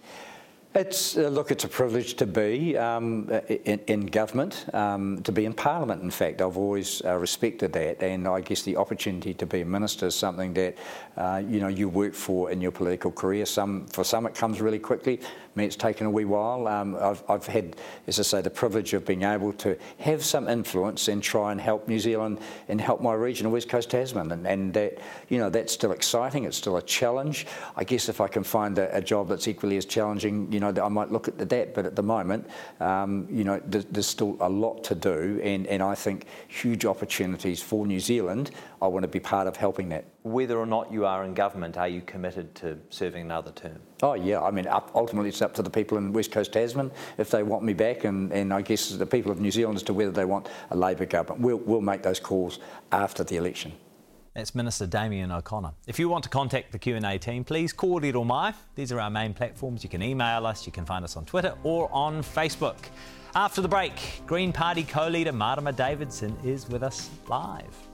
[0.76, 3.28] It's uh, look, it's a privilege to be um,
[3.66, 6.04] in, in government, um, to be in Parliament.
[6.04, 9.66] In fact, I've always uh, respected that, and I guess the opportunity to be a
[9.66, 10.78] minister is something that
[11.18, 13.48] uh, you know you work for in your political career.
[13.48, 15.22] Some for some it comes really quickly.
[15.60, 16.68] Me, it's taken a wee while.
[16.68, 17.76] Um, I've, I've had,
[18.08, 21.60] as I say, the privilege of being able to have some influence and try and
[21.60, 25.38] help New Zealand and help my region of West Coast Tasman, and, and that you
[25.38, 26.46] know that's still exciting.
[26.46, 27.46] It's still a challenge.
[27.76, 30.74] I guess if I can find a, a job that's equally as challenging, you know,
[30.82, 31.74] I might look at that.
[31.74, 35.68] But at the moment, um, you know, there's, there's still a lot to do, and,
[35.68, 38.52] and I think huge opportunities for New Zealand.
[38.82, 40.06] I want to be part of helping that.
[40.24, 43.80] Whether or not you are in government, are you committed to serving another term?
[44.04, 46.92] Oh yeah, I mean, up, ultimately it's up to the people in West Coast Tasman
[47.18, 49.84] if they want me back, and, and I guess the people of New Zealand as
[49.84, 51.42] to whether they want a Labor government.
[51.42, 52.60] We'll, we'll make those calls
[52.92, 53.72] after the election.
[54.34, 55.72] That's Minister Damien O'Connor.
[55.88, 58.54] If you want to contact the Q&A team, please call Riro Mai.
[58.76, 59.84] These are our main platforms.
[59.84, 62.78] You can email us, you can find us on Twitter or on Facebook.
[63.36, 63.94] After the break,
[64.26, 67.89] Green Party co-leader Marama Davidson is with us live.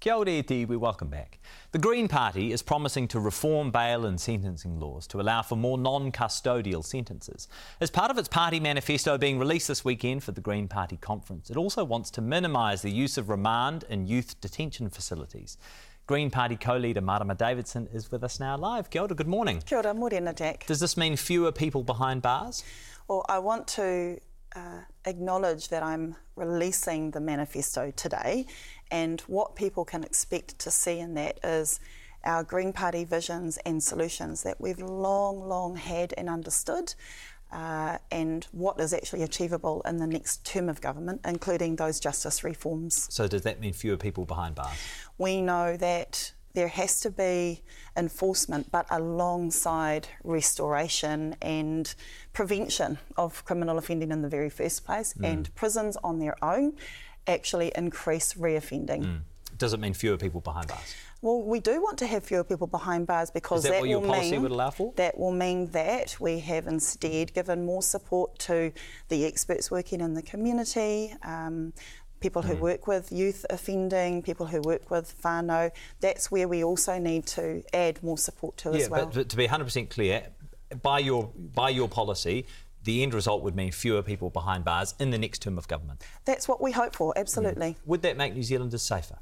[0.00, 1.38] Kia ora e te, we welcome back.
[1.72, 5.76] The Green Party is promising to reform bail and sentencing laws to allow for more
[5.76, 7.48] non custodial sentences.
[7.82, 11.50] As part of its party manifesto being released this weekend for the Green Party conference,
[11.50, 15.58] it also wants to minimise the use of remand in youth detention facilities.
[16.06, 18.88] Green Party co leader Marama Davidson is with us now live.
[18.88, 19.60] Kia ora, good morning.
[19.66, 20.64] Kia ora, morena, Jack.
[20.64, 22.64] Does this mean fewer people behind bars?
[23.06, 24.18] Well, I want to
[24.56, 28.46] uh, acknowledge that I'm releasing the manifesto today,
[28.90, 31.80] and what people can expect to see in that is
[32.24, 36.94] our Green Party visions and solutions that we've long, long had and understood.
[37.52, 42.44] Uh, and what is actually achievable in the next term of government, including those justice
[42.44, 43.08] reforms.
[43.12, 44.76] So, does that mean fewer people behind bars?
[45.18, 47.62] We know that there has to be
[47.96, 51.92] enforcement, but alongside restoration and
[52.32, 55.14] prevention of criminal offending in the very first place.
[55.14, 55.24] Mm.
[55.24, 56.74] And prisons on their own
[57.30, 59.02] actually increase reoffending.
[59.04, 59.20] Mm.
[59.56, 60.94] Does it mean fewer people behind bars?
[61.22, 64.00] Well, we do want to have fewer people behind bars because Is that what your
[64.00, 64.92] will policy mean would allow for?
[64.96, 68.72] that will mean that we have instead given more support to
[69.08, 71.14] the experts working in the community.
[71.22, 71.74] Um,
[72.20, 72.46] people Mm.
[72.48, 77.26] who work with youth offending, people who work with whānau, that's where we also need
[77.26, 79.06] to add more support to Yeah, as well.
[79.06, 80.26] but, but to be 100% clear,
[80.82, 82.46] by your by your policy,
[82.84, 86.04] the end result would mean fewer people behind bars in the next term of government.
[86.24, 87.70] that's what we hope for, absolutely.
[87.70, 87.76] Mm.
[87.86, 89.18] Would that make New Zealanders safer?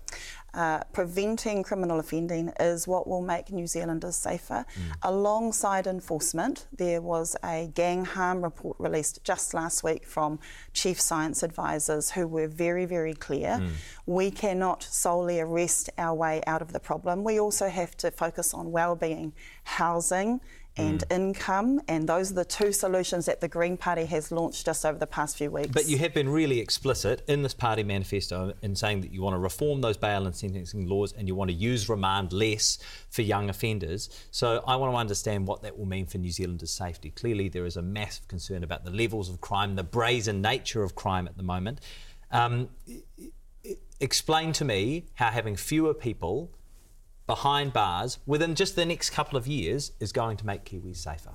[0.54, 4.64] Uh, preventing criminal offending is what will make New Zealanders safer.
[4.74, 4.94] Mm.
[5.02, 10.38] Alongside enforcement, there was a gang harm report released just last week from
[10.72, 13.58] chief science advisors who were very, very clear.
[13.60, 13.70] Mm.
[14.06, 17.24] We cannot solely arrest our way out of the problem.
[17.24, 20.40] We also have to focus on well-being, housing,
[20.78, 24.86] and income, and those are the two solutions that the Green Party has launched just
[24.86, 25.70] over the past few weeks.
[25.72, 29.34] But you have been really explicit in this party manifesto in saying that you want
[29.34, 32.78] to reform those bail and sentencing laws and you want to use remand less
[33.10, 34.08] for young offenders.
[34.30, 37.10] So I want to understand what that will mean for New Zealanders' safety.
[37.10, 40.94] Clearly, there is a massive concern about the levels of crime, the brazen nature of
[40.94, 41.80] crime at the moment.
[42.30, 42.68] Um,
[44.00, 46.50] explain to me how having fewer people
[47.28, 51.30] behind bars within just the next couple of years is going to make Kiwis safer.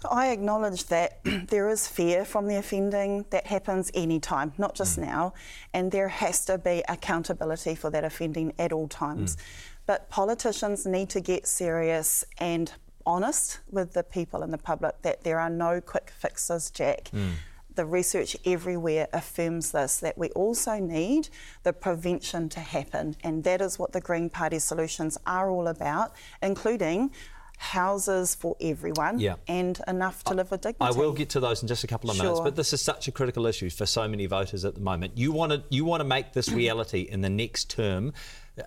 [0.00, 4.74] So I acknowledge that there is fear from the offending that happens any time, not
[4.74, 5.06] just mm.
[5.06, 5.34] now,
[5.72, 9.36] and there has to be accountability for that offending at all times.
[9.36, 9.40] Mm.
[9.86, 12.72] But politicians need to get serious and
[13.06, 17.10] honest with the people and the public that there are no quick fixes, Jack.
[17.12, 17.32] Mm.
[17.74, 21.28] The research everywhere affirms this that we also need
[21.62, 26.12] the prevention to happen, and that is what the Green Party solutions are all about,
[26.42, 27.10] including
[27.56, 29.36] houses for everyone Yeah.
[29.48, 30.78] and enough to live with dignity.
[30.80, 33.08] I will get to those in just a couple of minutes, but this is such
[33.08, 35.16] a critical issue for so many voters at the moment.
[35.16, 38.12] You want to you want to make this reality in the next term.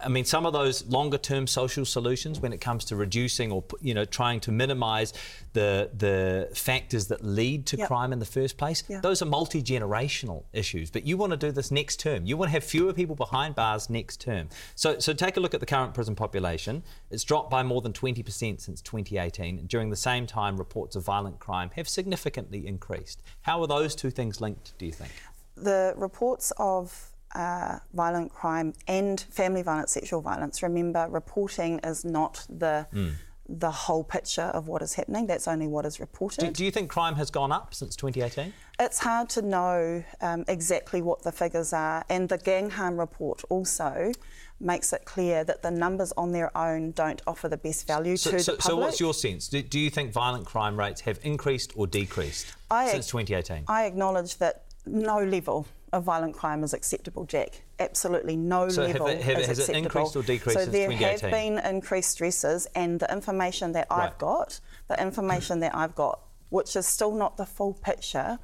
[0.02, 3.64] I mean, some of those longer term social solutions when it comes to reducing or
[3.82, 5.14] you know trying to minimise
[5.54, 7.88] the the factors that lead to Yep.
[7.88, 8.84] crime in the first place.
[8.88, 9.00] Yeah.
[9.00, 10.92] Those are multi generational issues.
[10.92, 12.26] But you want to do this next term.
[12.26, 14.50] You want to have fewer people behind bars next term.
[14.76, 16.84] So so take a look at the current prison population.
[17.10, 19.68] It's dropped by more than 20% since 2018.
[19.68, 23.24] During the same time, reports of violent crime have significantly increased.
[23.42, 25.12] How are those two things linked, do you think?
[25.56, 30.56] the reports of uh, violent crime and family violence, sexual violence.
[30.64, 33.10] Remember, reporting is not the Hmm.
[33.50, 35.26] the whole picture of what is happening.
[35.26, 36.40] That's only what is reported.
[36.48, 38.52] Do, do you think crime has gone up since 2018?
[38.86, 43.44] It's hard to know um, exactly what the figures are, and the gang harm report
[43.50, 44.12] also
[44.60, 48.32] makes it clear that the numbers on their own don't offer the best value So,
[48.32, 48.72] to so, the public.
[48.72, 49.48] so what's your sense?
[49.48, 53.64] Do, do you think violent crime rates have increased or decreased I- since 2018?
[53.70, 57.62] I acknowledge that no level of violent crime is acceptable, Jack.
[57.80, 59.86] Absolutely no So have level it- have it- is has it acceptable.
[59.86, 61.20] increased or decreased so there 2018?
[61.20, 64.06] have been increased stresses, and the information that Right.
[64.12, 66.20] I've got, the information that I've got,
[66.50, 68.40] which is still not the full picture,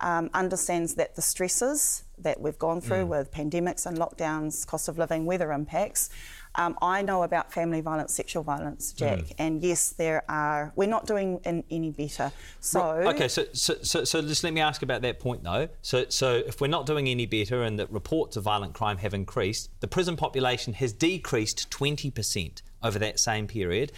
[0.00, 2.84] um, understands that the stresses that we've gone Mm.
[2.84, 6.10] through with pandemics and lockdowns, cost of living, weather impacts.
[6.54, 9.34] Um, I know about family violence, sexual violence, Jack, Mm.
[9.38, 10.72] and yes, there are.
[10.76, 12.30] We're not doing in, any better.
[12.60, 15.68] So Okay, so, so, so, so just let me ask about that point though.
[15.80, 19.14] So, so if we're not doing any better and that reports of violent crime have
[19.14, 23.90] increased, the prison population has decreased 20% over that same period,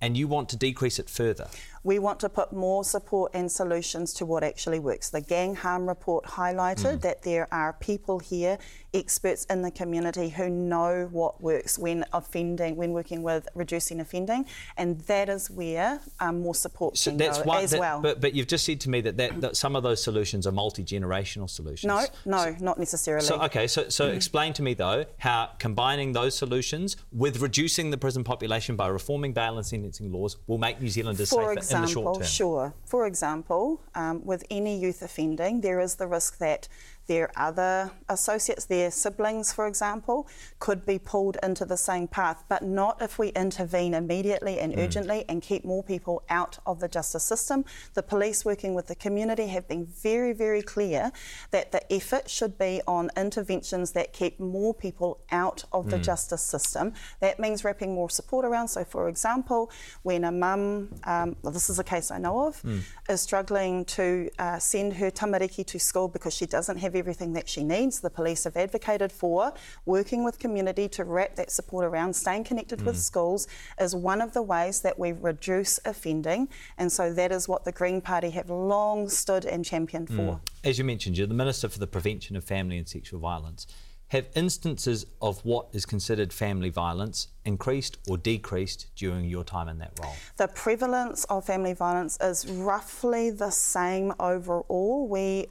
[0.00, 1.48] and you want to decrease it further.
[1.88, 5.08] We want to put more support and solutions to what actually works.
[5.08, 8.58] The Gang Harm Report highlighted that there are people here,
[8.92, 14.44] experts in the community, who know what works when offending, when working with reducing offending,
[14.76, 17.64] and that is where um, more support So can that's go one.
[17.64, 18.02] as that- well.
[18.02, 20.52] But, but you've just said to me that, that, that some of those solutions are
[20.52, 21.88] multi generational solutions.
[21.88, 23.24] no, no, not necessarily.
[23.24, 27.96] So okay, so so explain to me though how combining those solutions with reducing the
[27.96, 31.77] prison population by reforming bail and sentencing laws will make New Zealanders For safer example,
[31.78, 32.26] in the short term.
[32.26, 32.74] sure.
[32.84, 36.68] For example, um, with any youth offending, there is the risk that
[37.08, 42.62] their other associates, their siblings, for example, could be pulled into the same path, but
[42.62, 47.24] not if we intervene immediately and urgently and keep more people out of the justice
[47.24, 47.64] system.
[47.94, 51.10] The police, working with the community, have been very, very clear
[51.50, 56.42] that the effort should be on interventions that keep more people out of the justice
[56.42, 56.92] system.
[57.20, 58.68] That means wrapping more support around.
[58.68, 59.70] So, for example,
[60.02, 62.62] when a mum, um, well, this is a case I know of,
[63.08, 67.48] is struggling to uh, send her tamariki to school because she doesn't have everything that
[67.48, 69.52] she needs, the police have advocated for
[69.86, 72.14] working with community to wrap that support around.
[72.14, 73.00] Staying connected with mm-hmm.
[73.00, 73.48] schools
[73.80, 77.72] is one of the ways that we reduce offending, and so that is what the
[77.72, 80.14] Green Party have long stood and championed for.
[80.14, 80.40] Mm.
[80.64, 83.66] As you mentioned, you're the Minister for the Prevention of Family and Sexual Violence.
[84.08, 89.76] Have instances of what is considered family violence increased or decreased during your time in
[89.78, 90.14] that role?
[90.38, 95.06] The prevalence of family violence is roughly the same overall.
[95.06, 95.48] We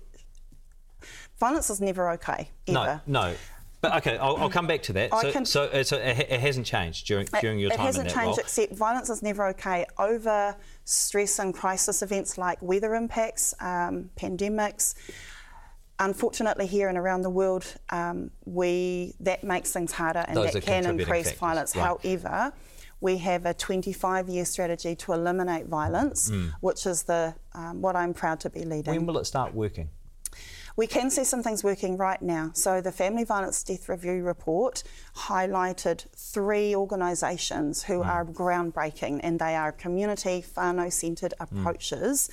[1.39, 3.01] violence is never okay ever.
[3.07, 3.35] No, no.
[3.79, 5.11] But okay, I'll, I'll come back to that.
[5.11, 7.79] So, can- so, uh, so it, it hasn't changed during during your time.
[7.79, 8.45] it hasn't in that changed role.
[8.45, 14.95] except violence is never okay over stress and crisis events like weather impacts, um, pandemics.
[15.99, 20.63] Unfortunately, here and around the world, um, we that makes things harder and Those that
[20.63, 21.75] can increase factors, violence.
[21.75, 21.85] right.
[22.03, 22.53] However,
[22.99, 26.31] we have a 25-year strategy to eliminate violence,
[26.61, 28.93] which is the um, what I'm proud to be leading.
[28.95, 29.89] When will it start working?
[30.77, 32.51] We can see some things working right now.
[32.53, 34.83] So, the Family Violence Death Review report
[35.15, 42.29] highlighted three organisations who are groundbreaking, and they are community, whānau centred approaches,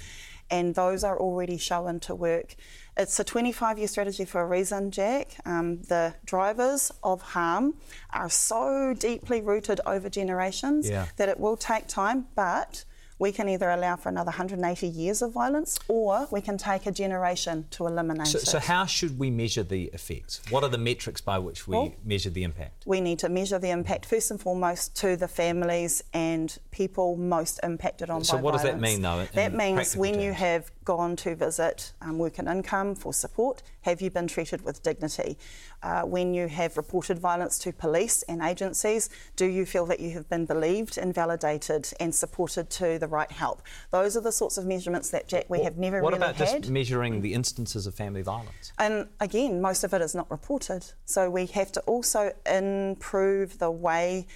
[0.50, 2.54] and those are already shown to work.
[2.98, 5.36] It's a 25 year strategy for a reason, Jack.
[5.46, 7.76] Um, the drivers of harm
[8.12, 11.06] are so deeply rooted over generations Yeah.
[11.16, 12.84] that it will take time, but
[13.18, 16.90] we can either allow for another 180 years of violence or we can take a
[16.90, 18.46] generation to eliminate So, it.
[18.46, 20.40] so how should we measure the effects?
[20.50, 22.82] What are the metrics by which we Well- measure the impact?
[22.86, 27.60] we need to measure the impact first and foremost to the families and people most
[27.62, 28.28] impacted on violence.
[28.28, 28.92] So by what does that violence.
[28.92, 33.12] mean, though, that means when you have gone to visit um, work and income for
[33.12, 33.62] support?
[33.82, 35.38] Have you been treated with dignity?
[35.82, 40.10] Uh, when you have reported violence to police and agencies, do you feel that you
[40.10, 43.62] have been believed and validated and supported to the right help?
[43.90, 46.62] Those are the sorts of measurements that, Jack, we have never what really about had.
[46.62, 48.72] just measuring the instances of family violence?
[48.78, 50.84] And again, most of it is not reported.
[51.04, 54.26] So we have to also improve the way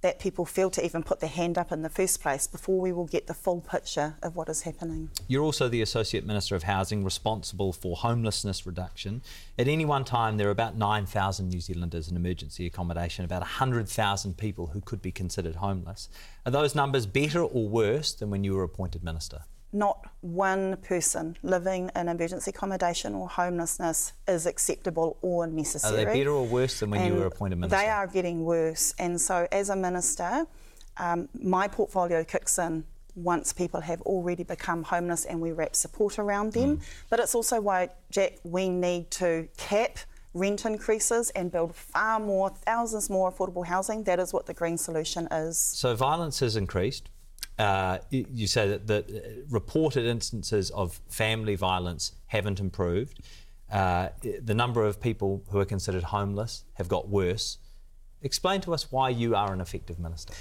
[0.00, 2.92] that people feel to even put their hand up in the first place before we
[2.92, 5.10] will get the full picture of what is happening.
[5.26, 9.22] You're also the Associate Minister of Housing responsible for homelessness reduction.
[9.58, 14.36] At any one time, there are about 9,000 New Zealanders in emergency accommodation, about 100,000
[14.36, 16.08] people who could be considered homeless.
[16.46, 19.42] Are those numbers better or worse than when you were appointed Minister?
[19.72, 26.02] Not one person living in emergency accommodation or homelessness is acceptable or necessary.
[26.02, 27.76] Are they better or worse than when and you were appointed minister?
[27.76, 28.94] They are getting worse.
[28.98, 30.46] And so, as a minister,
[30.96, 36.18] um, my portfolio kicks in once people have already become homeless and we wrap support
[36.18, 36.78] around them.
[36.78, 36.82] Mm.
[37.10, 39.98] But it's also why, Jack, we need to cap
[40.34, 44.04] rent increases and build far more, thousands more affordable housing.
[44.04, 45.58] That is what the green solution is.
[45.58, 47.08] So violence has increased
[47.58, 53.20] uh, you say that the uh, reported instances of family violence haven't improved.
[53.70, 54.08] Uh,
[54.42, 57.58] the number of people who are considered homeless have got worse.
[58.22, 60.34] Explain to us why you are an effective minister.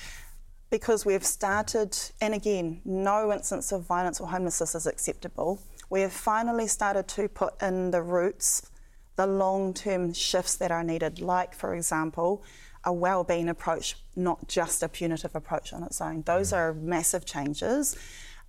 [0.69, 5.59] Because we've started, and again, no instance of violence or homelessness is acceptable.
[5.89, 8.69] We have finally started to put in the roots,
[9.15, 12.43] the long term shifts that are needed, like, for example,
[12.87, 16.21] a well-being approach, not just a punitive approach on its own.
[16.21, 17.97] Those are massive changes.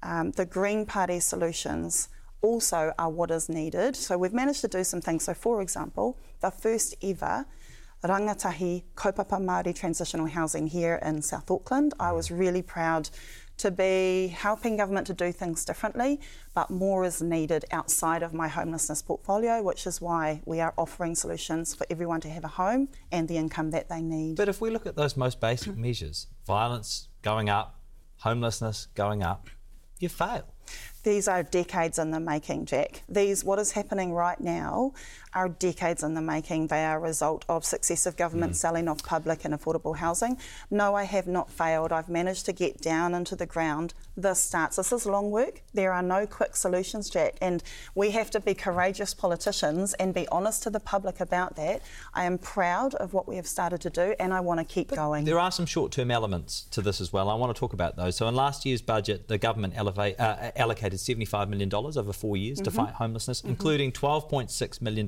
[0.00, 2.08] Um, the Green Party solutions
[2.40, 3.96] also are what is needed.
[3.96, 5.24] So we've managed to do some things.
[5.24, 7.46] So, for example, the first ever
[8.04, 11.94] rangatahi kaupapa Māori transitional housing here in South Auckland.
[11.98, 13.10] I was really proud
[13.58, 16.20] to be helping government to do things differently,
[16.54, 21.14] but more is needed outside of my homelessness portfolio, which is why we are offering
[21.14, 24.36] solutions for everyone to have a home and the income that they need.
[24.36, 25.82] But if we look at those most basic mm-hmm.
[25.82, 27.80] measures, violence going up,
[28.18, 29.48] homelessness going up,
[29.98, 30.44] you fail.
[31.02, 33.02] These are decades in the making, Jack.
[33.08, 34.92] These, what is happening right now,
[35.38, 36.66] are decades in the making.
[36.66, 38.60] They are a result of successive governments mm.
[38.60, 40.36] selling off public and affordable housing.
[40.68, 41.92] No, I have not failed.
[41.92, 43.94] I've managed to get down into the ground.
[44.16, 44.76] This starts.
[44.76, 45.62] This is long work.
[45.72, 47.62] There are no quick solutions, Jack, and
[47.94, 51.82] we have to be courageous politicians and be honest to the public about that.
[52.14, 54.88] I am proud of what we have started to do, and I want to keep
[54.88, 55.24] but going.
[55.24, 57.30] There are some short-term elements to this as well.
[57.30, 58.16] I want to talk about those.
[58.16, 62.58] So, in last year's budget, the government elevate, uh, allocated $75 million over four years
[62.58, 62.64] mm-hmm.
[62.64, 63.50] to fight homelessness, mm-hmm.
[63.50, 65.06] including $12.6 million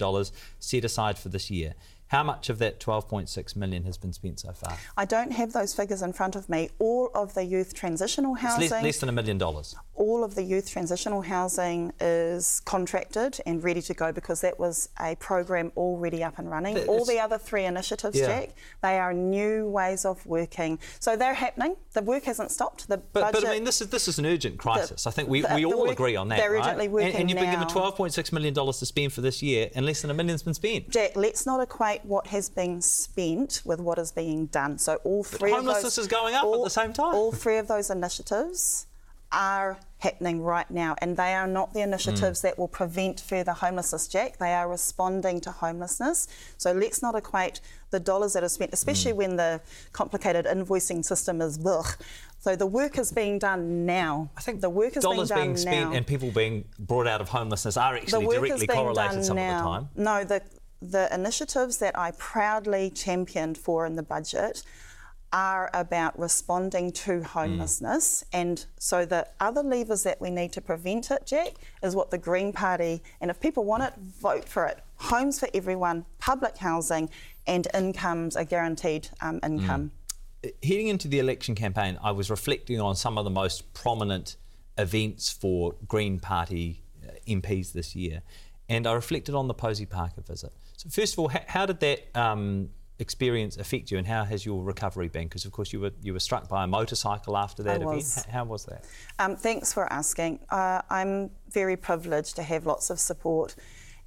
[0.59, 1.75] set aside for this year.
[2.11, 4.77] How much of that 12.6 million has been spent so far?
[4.97, 6.71] I don't have those figures in front of me.
[6.81, 8.69] All of the youth transitional housing.
[8.69, 9.77] Less, less, than a million dollars.
[9.95, 14.89] All of the youth transitional housing is contracted and ready to go because that was
[14.99, 16.79] a program already up and running.
[16.89, 18.27] All the other three initiatives, yeah.
[18.27, 20.81] Jack, they are new ways of working.
[20.99, 21.77] So they're happening.
[21.93, 22.89] The work hasn't stopped.
[22.89, 25.05] The but, budget, but I mean, this is this is an urgent crisis.
[25.05, 26.39] The, I think we, the, we all work, agree on that.
[26.39, 26.61] They're right?
[26.61, 29.71] urgently working and, and you've been given 12.6 million dollars to spend for this year,
[29.77, 30.91] and less than a million's been spent.
[30.91, 34.79] Jack, let's not equate what has been spent with what is being done.
[34.79, 37.15] So all three but homelessness of those, is going up all, at the same time.
[37.15, 38.87] All three of those initiatives
[39.33, 42.43] are happening right now, and they are not the initiatives mm.
[42.43, 44.39] that will prevent further homelessness, Jack.
[44.39, 46.27] They are responding to homelessness.
[46.57, 49.17] So let's not equate the dollars that are spent, especially mm.
[49.17, 49.61] when the
[49.93, 51.97] complicated invoicing system is ugh.
[52.41, 54.31] So the work is being done now.
[54.37, 55.97] I think the work is dollars being, being spent now.
[55.97, 59.59] and people being brought out of homelessness are actually directly correlated some now.
[59.59, 59.89] of the time.
[59.95, 60.43] No, the
[60.83, 64.63] the initiatives that I proudly championed for in the budget
[65.33, 68.25] are about responding to homelessness.
[68.33, 68.41] Mm.
[68.41, 72.19] And so the other levers that we need to prevent it, Jack, is what the
[72.19, 74.81] Green Party, and if people want it, vote for it.
[74.97, 77.09] Homes for everyone, public housing,
[77.47, 79.93] and incomes, a guaranteed um, income.
[80.43, 80.53] Mm.
[80.63, 84.37] Heading into the election campaign, I was reflecting on some of the most prominent
[84.79, 88.23] events for Green Party uh, MPs this year,
[88.71, 90.53] and I reflected on the Posie Parker visit.
[90.77, 94.47] So, first of all, how, how did that um, experience affect you, and how has
[94.47, 95.25] your recovery been?
[95.25, 98.27] Because, of course, you were you were struck by a motorcycle after that I event.
[98.27, 98.87] How, how was that?
[99.19, 100.39] Um, thanks for asking.
[100.51, 103.57] Uh, I'm very privileged to have lots of support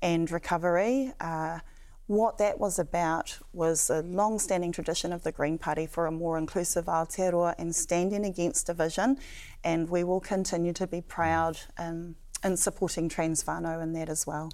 [0.02, 1.12] and recovery.
[1.20, 1.60] Uh,
[2.08, 6.12] what that was about was a long standing tradition of the Green Party for a
[6.12, 9.18] more inclusive Aotearoa and standing against division,
[9.64, 14.28] and we will continue to be proud um, in supporting trans whānau in that as
[14.28, 14.52] well.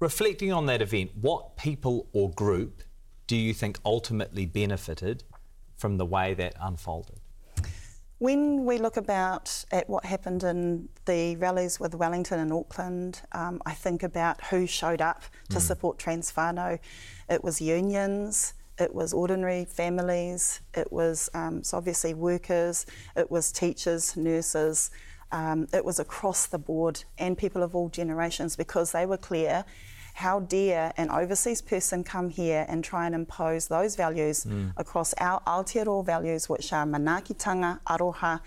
[0.00, 2.82] Reflecting on that event, what people or group
[3.26, 5.24] do you think ultimately benefited
[5.76, 7.20] from the way that unfolded?
[8.18, 13.60] When we look about at what happened in the rallies with Wellington and Auckland, um,
[13.66, 15.60] I think about who showed up to mm.
[15.60, 16.78] support Trans whānau.
[17.28, 22.86] It was unions, it was ordinary families, it was um, so obviously workers,
[23.16, 24.90] it was teachers, nurses,
[25.34, 29.64] um, it was across the board and people of all generations because they were clear
[30.14, 34.72] how dare an overseas person come here and try and impose those values mm.
[34.76, 38.40] across our Aotearoa values, which are manaakitanga, aroha,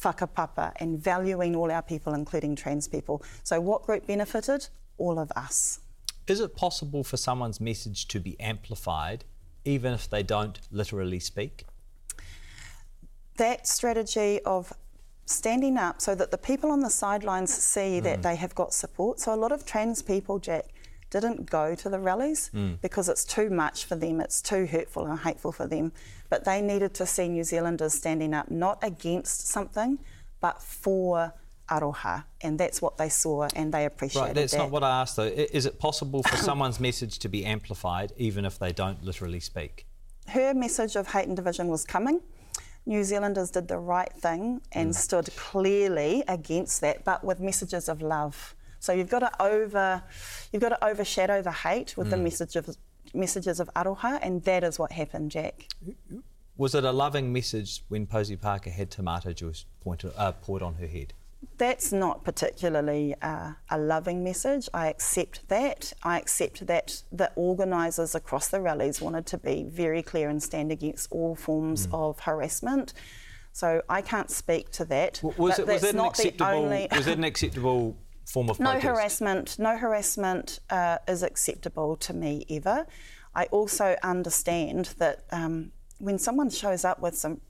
[0.00, 3.22] whakapapa, and valuing all our people, including trans people.
[3.42, 4.68] So, what group benefited?
[4.96, 5.80] All of us.
[6.26, 9.24] Is it possible for someone's message to be amplified
[9.66, 11.66] even if they don't literally speak?
[13.36, 14.72] That strategy of
[15.32, 18.02] standing up so that the people on the sidelines see mm.
[18.04, 19.20] that they have got support.
[19.20, 20.66] So, a lot of trans people, Jack,
[21.10, 22.80] didn't go to the rallies mm.
[22.80, 25.92] because it's too much for them, it's too hurtful and hateful for them.
[26.30, 29.98] But they needed to see New Zealanders standing up not against something,
[30.40, 31.34] but for
[31.68, 34.26] aroha, and that's what they saw and they appreciated.
[34.26, 34.58] Right, that's that.
[34.58, 35.24] not what I asked though.
[35.24, 39.86] Is it possible for someone's message to be amplified even if they don't literally speak?
[40.28, 42.20] Her message of hate and division was coming.
[42.84, 44.94] New Zealanders did the right thing and mm.
[44.94, 48.56] stood clearly against that, but with messages of love.
[48.80, 50.02] So you've got to over,
[50.52, 52.10] you've got to overshadow the hate with mm.
[52.10, 52.76] the message of,
[53.14, 55.68] messages of aroha, and that is what happened, Jack.
[56.56, 60.74] Was it a loving message when Posie Parker had tomato juice pointed, uh, poured on
[60.74, 61.14] her head?
[61.58, 64.68] That's not particularly uh, a loving message.
[64.72, 65.92] I accept that.
[66.02, 70.72] I accept that the organisers across the rallies wanted to be very clear and stand
[70.72, 71.94] against all forms mm.
[71.94, 72.94] of harassment.
[73.52, 75.20] So I can't speak to that.
[75.22, 76.88] Was, it, was, it, an acceptable, only...
[76.90, 79.58] was it an acceptable form of no harassment.
[79.58, 82.86] No harassment uh, is acceptable to me ever.
[83.34, 87.40] I also understand that um, when someone shows up with some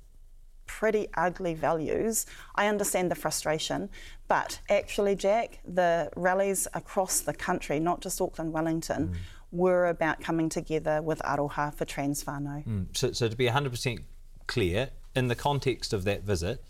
[0.66, 3.90] pretty ugly values, I understand the frustration.
[4.28, 9.16] But actually, Jack, the rallies across the country, not just Auckland, Wellington, mm.
[9.50, 12.66] were about coming together with aroha for trans whānau.
[12.66, 12.96] Mm.
[12.96, 14.02] So, so to be 100%
[14.46, 16.64] clear, in the context of that visit,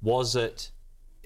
[0.00, 0.70] was it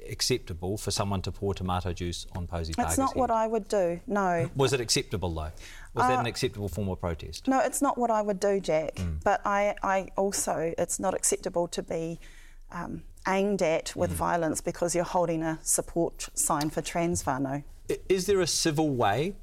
[0.08, 3.18] acceptable for someone to pour tomato juice on Posie Parker's It's not head?
[3.18, 4.50] what I would do, no.
[4.54, 5.52] Was it acceptable though?
[5.94, 7.48] Was uh, that an acceptable form of protest?
[7.48, 8.96] No, it's not what I would do, Jack.
[8.96, 9.22] Mm.
[9.24, 12.20] But I, I also, it's not acceptable to be
[12.70, 14.14] um, aimed at with mm.
[14.14, 17.64] violence because you're holding a support sign for trans whānau.
[18.08, 19.34] Is there a civil way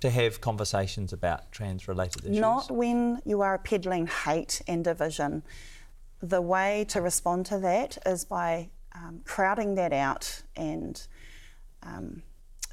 [0.00, 2.38] to have conversations about trans related issues?
[2.38, 5.42] Not when you are peddling hate and division.
[6.20, 11.06] The way to respond to that is by um, crowding that out and
[11.82, 12.22] um,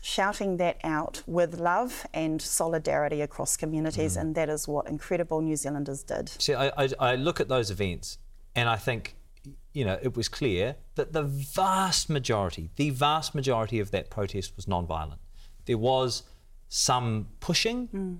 [0.01, 4.21] shouting that out with love and solidarity across communities, mm.
[4.21, 6.29] and that is what incredible New Zealanders did.
[6.29, 8.17] See, I, I, I look at those events
[8.55, 9.15] and I think,
[9.73, 14.55] you know, it was clear that the vast majority, the vast majority of that protest
[14.55, 15.21] was non-violent.
[15.65, 16.23] There was
[16.67, 17.87] some pushing.
[17.87, 18.19] Mm.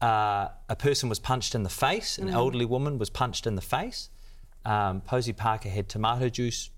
[0.00, 2.18] Uh, a person was punched in the face.
[2.18, 2.32] An mm.
[2.32, 4.10] elderly woman was punched in the face.
[4.64, 6.70] Um, Posie Parker had tomato juice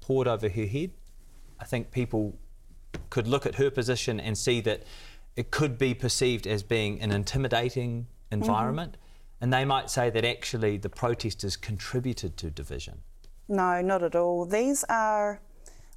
[0.00, 0.92] poured over her head.
[1.58, 2.38] I think people
[3.10, 4.84] could look at her position and see that
[5.36, 9.44] it could be perceived as being an intimidating environment, mm-hmm.
[9.44, 13.02] and they might say that actually the protesters contributed to division.
[13.48, 14.44] No, not at all.
[14.44, 15.40] These are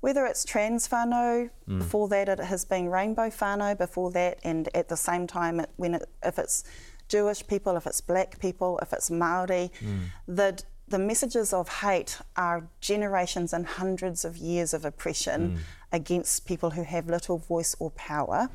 [0.02, 1.78] whether it's trans whānau, mm.
[1.78, 5.70] before that it has been rainbow whānau, before that, and at the same time, it,
[5.78, 6.64] when it, if it's
[7.08, 10.00] Jewish people, if it's black people, if it's Maori, mm.
[10.28, 10.60] the
[10.92, 15.58] the messages of hate are generations and hundreds of years of oppression mm.
[15.92, 18.50] against people who have little voice or power.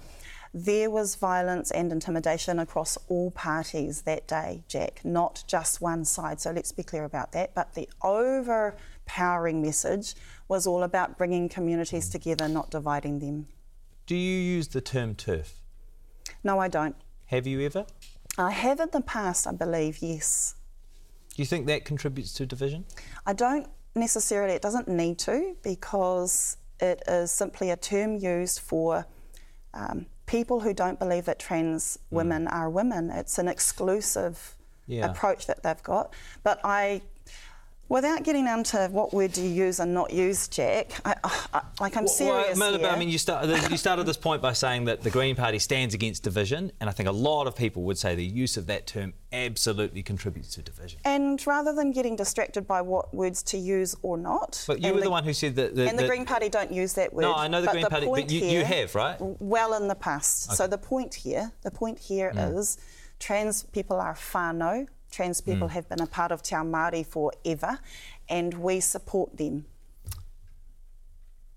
[0.53, 6.41] There was violence and intimidation across all parties that day, Jack, not just one side.
[6.41, 7.55] So let's be clear about that.
[7.55, 10.15] But the overpowering message
[10.47, 13.49] was all about bringing communities together, not dividing them.
[14.07, 15.55] Do you use the term turf?
[16.45, 16.97] No, I don't.
[17.27, 17.87] Have you ever?
[18.39, 20.55] I have in the past, I believe, yes.
[21.37, 22.87] Do you think that contributes to division?
[23.27, 29.05] I don't necessarily, it doesn't need to because it is simply a term used for
[29.75, 32.17] um, people who don't believe that trans mm.
[32.17, 33.11] women are women.
[33.11, 34.57] It's an exclusive
[34.87, 35.11] yeah.
[35.11, 36.15] approach that they've got.
[36.43, 37.03] But I
[37.89, 41.97] Without getting into what word do you use and not use, Jack, I, I, like
[41.97, 45.03] I'm well, serious well, I mean, you, start, you started this point by saying that
[45.03, 48.17] the Green Party stands against division, and I think a lot of people would say
[48.17, 50.99] the use of that term absolutely contributes to division.
[51.05, 54.99] And rather than getting distracted by what words to use or not, but you were
[54.99, 55.77] the, the, one who said that.
[55.77, 57.23] The, and the, Green Party don't use that word.
[57.23, 59.17] No, I know the Green Party, but you, here, you, have, right?
[59.21, 60.49] Well, in the past.
[60.49, 60.57] Okay.
[60.57, 62.59] So the point here, the point here mm.
[62.59, 62.79] is
[63.21, 67.79] trans people are whānau Trans people have been a part of Te Ao Māori forever,
[68.29, 69.65] and we support them.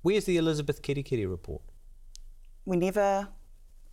[0.01, 1.61] Where's the Elizabeth Kerekere report?
[2.63, 3.27] We never.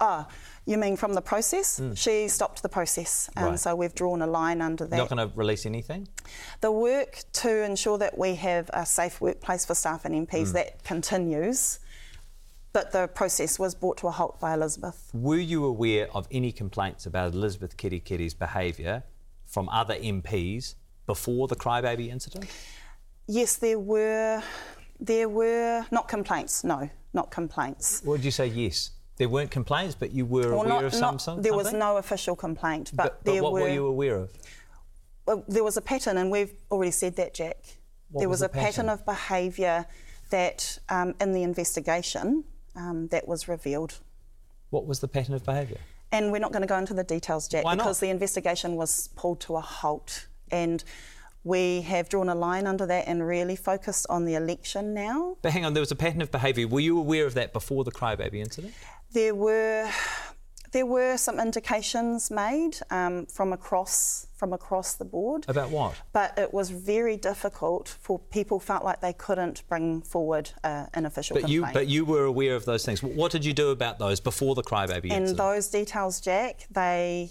[0.01, 0.29] Ah,
[0.67, 1.81] you mean from the process?
[1.97, 3.59] She stopped the process, and Right.
[3.59, 4.97] so we've drawn a line under that.
[4.97, 6.07] Not going to release anything?
[6.61, 10.19] The work to ensure that we have a safe workplace for staff and Mm.
[10.29, 11.81] MPs that continues,
[12.73, 15.11] but the process was brought to a halt by Elizabeth.
[15.13, 19.03] Were you aware of any complaints about Elizabeth Kerekere's behaviour
[19.57, 20.75] from other MPs
[21.07, 22.45] before the crybaby incident?
[23.27, 24.43] Yes, there were,
[25.01, 26.63] there were not complaints.
[26.63, 28.01] No, not complaints.
[28.03, 28.91] Did you say yes?
[29.17, 31.73] There weren't complaints, but you were Well, aware not- of some, not- some there was
[31.73, 33.61] no official complaint, but, But, but there what were.
[33.61, 34.31] What were you aware of?
[35.27, 37.57] well, there was a pattern, and we've already said that, Jack.
[38.11, 38.89] What there was was, a pattern, pattern?
[38.91, 39.87] of behaviour
[40.29, 42.45] that, um, in the investigation,
[42.75, 43.93] um, that was revealed.
[44.69, 45.79] What was the pattern of behaviour?
[46.17, 47.85] And we're not going to go into the details, yet Why not?
[47.85, 50.29] because the investigation was pulled to a halt.
[50.51, 50.83] And
[51.45, 55.37] we have drawn a line under that and really focused on the election now.
[55.43, 56.67] But hang on, there was a pattern of behaviour.
[56.67, 58.75] Were you aware of that before the crybaby incident?
[59.13, 59.89] There were
[60.73, 65.47] there were some indications made um, from across from across the board.
[65.49, 65.95] About what?
[66.13, 71.07] But it was very difficult for people felt like they couldn't bring forward uh, an
[71.07, 73.03] official But you, but you were aware of those things.
[73.03, 75.39] What did you do about those before the crybaby and incident?
[75.39, 77.31] those details, Jack, they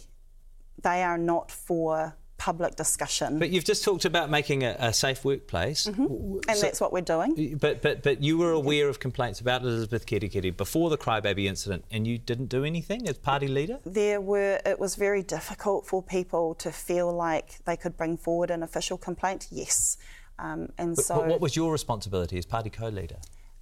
[0.81, 2.15] they are not for
[2.45, 3.39] public discussion.
[3.39, 5.87] But you've just talked about making a, a safe workplace.
[5.87, 6.39] Mm-hmm.
[6.47, 7.57] and so- that's what we're doing.
[7.59, 11.85] But but but you were aware of complaints about Elizabeth Kerekere before the crybaby incident,
[11.89, 13.79] and you didn't do anything as party leader.
[13.83, 18.51] There were it was very difficult for people to feel like they could bring forward
[18.51, 19.47] an official complaint.
[19.49, 19.97] Yes,
[20.37, 23.17] um, and But so what, what was your responsibility as party co-leader?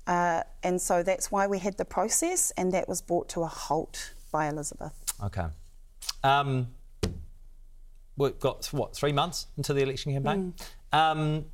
[0.08, 3.48] uh, and so that's why we had the process, and that was brought to a
[3.48, 4.92] halt by Elizabeth.
[5.24, 5.48] Okay.
[6.24, 6.68] Um,
[8.18, 10.54] we've got what three months into the election campaign.
[10.92, 11.46] Um,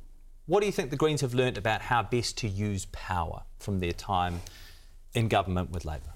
[0.46, 3.78] what do you think the Greens have learnt about how best to use power from
[3.78, 4.40] their time
[5.14, 6.12] in government with Labour?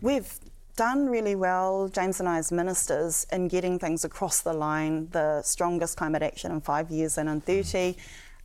[0.00, 0.38] We've
[0.76, 5.08] done really well, James and I as ministers, in getting things across the line.
[5.10, 7.96] The strongest climate action in five years and in 30,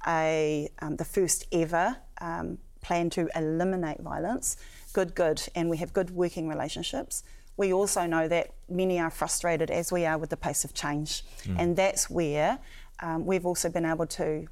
[0.08, 4.58] a, um, the first ever um, plan to eliminate violence.
[4.94, 5.42] Good, good.
[5.56, 7.24] And we have good working relationships.
[7.60, 11.26] We also know that many are frustrated, as we are, with the pace of change.
[11.44, 11.58] Hmm.
[11.60, 12.58] And that's where
[13.02, 14.48] um, we've also been able to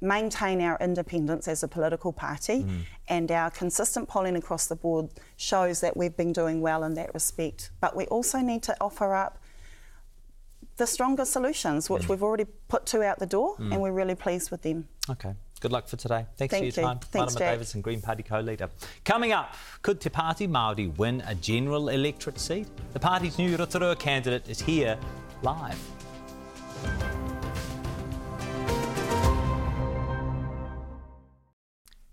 [0.00, 2.76] maintain our independence as a political party, hmm.
[3.08, 7.12] and our consistent polling across the board shows that we've been doing well in that
[7.12, 7.72] respect.
[7.80, 9.42] But we also need to offer up
[10.76, 12.12] the stronger solutions, which hmm.
[12.12, 14.86] we've already put two out the door, and we're really pleased with them.
[15.10, 15.34] Okay.
[15.58, 16.26] Good luck for today.
[16.36, 16.72] Thanks Thank for your you.
[16.72, 16.98] time.
[16.98, 17.52] Thanks, Marama.
[17.52, 18.68] Davidson, Green Party co-leader.
[19.04, 22.68] Coming up, could Te Pāti Māori win a general electorate seat?
[22.92, 24.98] The party's new Rotorua candidate is here
[25.42, 25.78] live.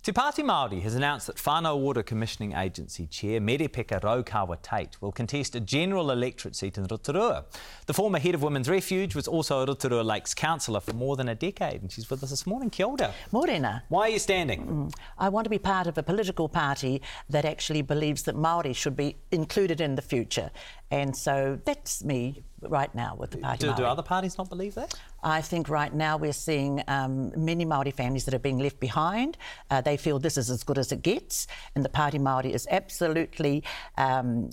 [0.06, 5.12] Te Pāti Māori has announced that Whānau Ora Commissioning Agency Chair Merepeka Raukawa Tait will
[5.12, 7.46] contest a general electorate seat in Rotorua.
[7.88, 11.28] The former head of Women's Refuge was also a Rotorua Lakes councillor for more than
[11.28, 12.70] a decade, and she's with us this morning.
[12.70, 13.16] Kia ora.
[13.32, 13.84] Morena.
[13.90, 14.68] Why are you standing?
[14.68, 14.94] Mm.
[15.18, 17.02] I want to be part of a political party
[17.32, 20.52] that actually believes that Maori should be included in the future.
[20.92, 23.68] And so that's me right now with the party.
[23.68, 24.94] Do, do other parties not believe that?
[25.24, 29.38] I think right now we're seeing um, many Maori families that are being left behind.
[29.70, 32.68] Uh, they feel this is as good as it gets, and Te Pāti Maori is
[32.70, 33.64] absolutely
[33.98, 34.50] um,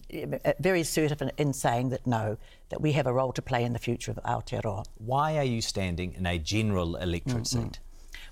[0.60, 2.36] very assertive in, in saying that no,
[2.70, 4.84] that we have a role to play in the future of Aotearoa.
[4.98, 7.80] Why are you standing in a general electorate seat?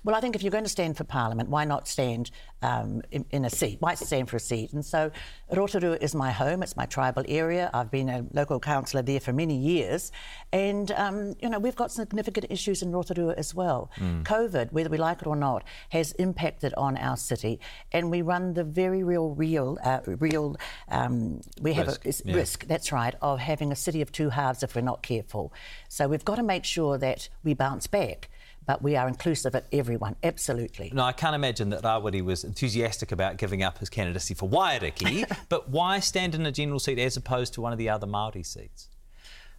[0.03, 2.31] Well, I think if you're going to stand for Parliament, why not stand
[2.63, 3.77] um, in, in a seat?
[3.81, 4.73] Why stand for a seat?
[4.73, 5.11] And so
[5.51, 6.63] Rotorua is my home.
[6.63, 7.69] It's my tribal area.
[7.71, 10.11] I've been a local councillor there for many years.
[10.51, 13.91] And, um, you know, we've got significant issues in Rotorua as well.
[14.23, 17.59] COVID, whether we like it or not, has impacted on our city.
[17.91, 20.55] And we run the very real, real, uh, real,
[20.89, 22.35] um, we have Risk, a yeah.
[22.35, 25.53] risk, that's right, of having a city of two halves if we're not careful.
[25.89, 28.29] So we've got to make sure that we bounce back.
[28.71, 30.93] But we are inclusive of everyone, absolutely.
[30.95, 35.29] No, I can't imagine that Rawiri was enthusiastic about giving up his candidacy for Waiariki,
[35.49, 38.45] but why stand in a general seat as opposed to one of the other Māori
[38.45, 38.87] seats?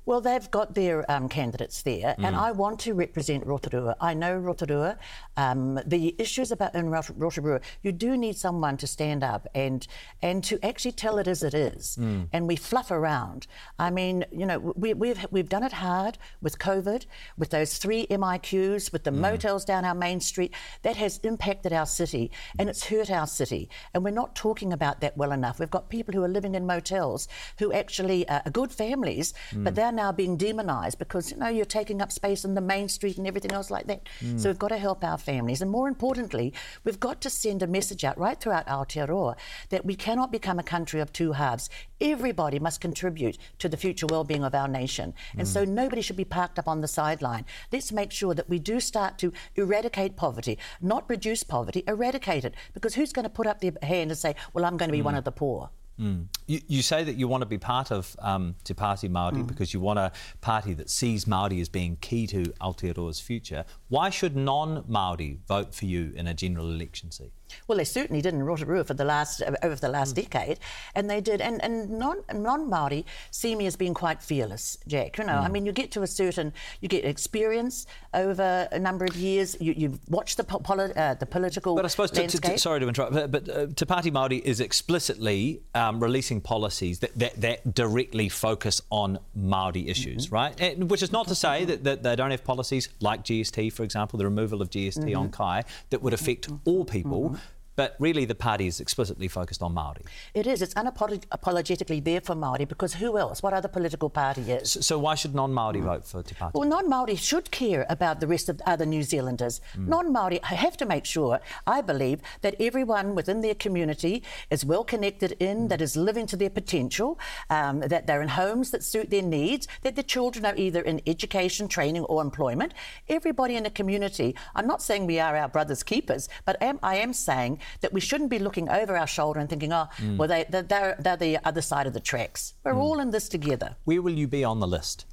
[0.04, 3.94] Well, they've got their um, candidates there, and I want to represent Rotorua.
[4.00, 4.98] I know Rotorua.
[5.36, 9.86] Um, the issues about in Rotorua, you do need someone to stand up and
[10.20, 11.96] and to actually tell it as it is.
[12.32, 13.46] And we fluff around.
[13.78, 17.06] I mean, you know, we, we've we've done it hard with COVID,
[17.38, 20.52] with those three MIQs, with the motels down our main street.
[20.82, 23.68] That has impacted our city, and it's hurt our city.
[23.94, 25.60] And we're not talking about that well enough.
[25.60, 27.28] We've got people who are living in motels
[27.60, 31.48] who actually uh, are good families, but they're are now being demonised because you know
[31.48, 34.08] you're taking up space in the main street and everything else like that.
[34.20, 34.40] Mm.
[34.40, 36.52] So we've got to help our families, and more importantly,
[36.84, 39.36] we've got to send a message out right throughout Aotearoa
[39.68, 41.68] that we cannot become a country of two halves.
[42.00, 45.52] Everybody must contribute to the future well-being of our nation, and mm.
[45.52, 47.44] so nobody should be parked up on the sideline.
[47.70, 52.54] Let's make sure that we do start to eradicate poverty, not reduce poverty, eradicate it.
[52.74, 55.00] Because who's going to put up their hand and say, "Well, I'm going to be
[55.00, 55.04] mm.
[55.04, 55.70] one of the poor"?
[56.00, 56.26] Mm.
[56.46, 59.46] You, you, say that you want to be part of um, Te Pāti Māori mm.
[59.46, 63.64] because you want a party that sees Māori as being key to Aotearoa's future.
[63.92, 67.30] Why should non-Māori vote for you in a general election seat?
[67.66, 70.22] Well, they certainly did in Rotorua for the last over the last mm.
[70.22, 70.58] decade,
[70.94, 71.40] and they did.
[71.40, 75.18] And, and non non Maori see me as being quite fearless, Jack.
[75.18, 75.44] You know, mm.
[75.44, 79.56] I mean, you get to a certain, you get experience over a number of years.
[79.60, 81.74] You you watch the poli- uh, the political.
[81.74, 84.40] But I suppose, to, to, to, sorry to interrupt, but, but uh, Te Pāti Māori
[84.40, 90.34] is explicitly um, releasing policies that, that, that directly focus on Maori issues, mm-hmm.
[90.34, 90.60] right?
[90.60, 93.81] And, which is not to say that, that they don't have policies like GST, for
[93.84, 95.18] example, the removal of GST mm-hmm.
[95.18, 96.56] on Kai, that would affect mm-hmm.
[96.64, 97.36] all people.
[97.74, 100.02] But really, the party is explicitly focused on Maori.
[100.34, 100.60] It is.
[100.60, 103.42] It's unapologetically there for Maori because who else?
[103.42, 104.72] What other political party is?
[104.72, 105.84] So, so why should non-Maori mm.
[105.84, 106.52] vote for Te Pāti?
[106.54, 109.60] Well, non-Maori should care about the rest of other New Zealanders.
[109.76, 109.88] Mm.
[109.88, 115.32] Non-Maori have to make sure, I believe, that everyone within their community is well connected
[115.40, 115.68] in, mm.
[115.70, 117.18] that is living to their potential,
[117.48, 121.00] um, that they're in homes that suit their needs, that the children are either in
[121.06, 122.74] education, training, or employment.
[123.08, 124.36] Everybody in the community.
[124.54, 128.00] I'm not saying we are our brothers' keepers, but am, I am saying that we
[128.00, 130.16] shouldn't be looking over our shoulder and thinking, oh, mm.
[130.16, 132.54] well, they, they're, they're the other side of the tracks.
[132.64, 132.78] We're mm.
[132.78, 133.76] all in this together.
[133.84, 135.06] Where will you be on the list?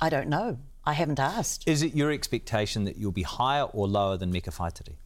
[0.00, 0.58] I don't know.
[0.84, 1.68] I haven't asked.
[1.68, 4.96] Is it your expectation that you'll be higher or lower than Meka Whaitiri?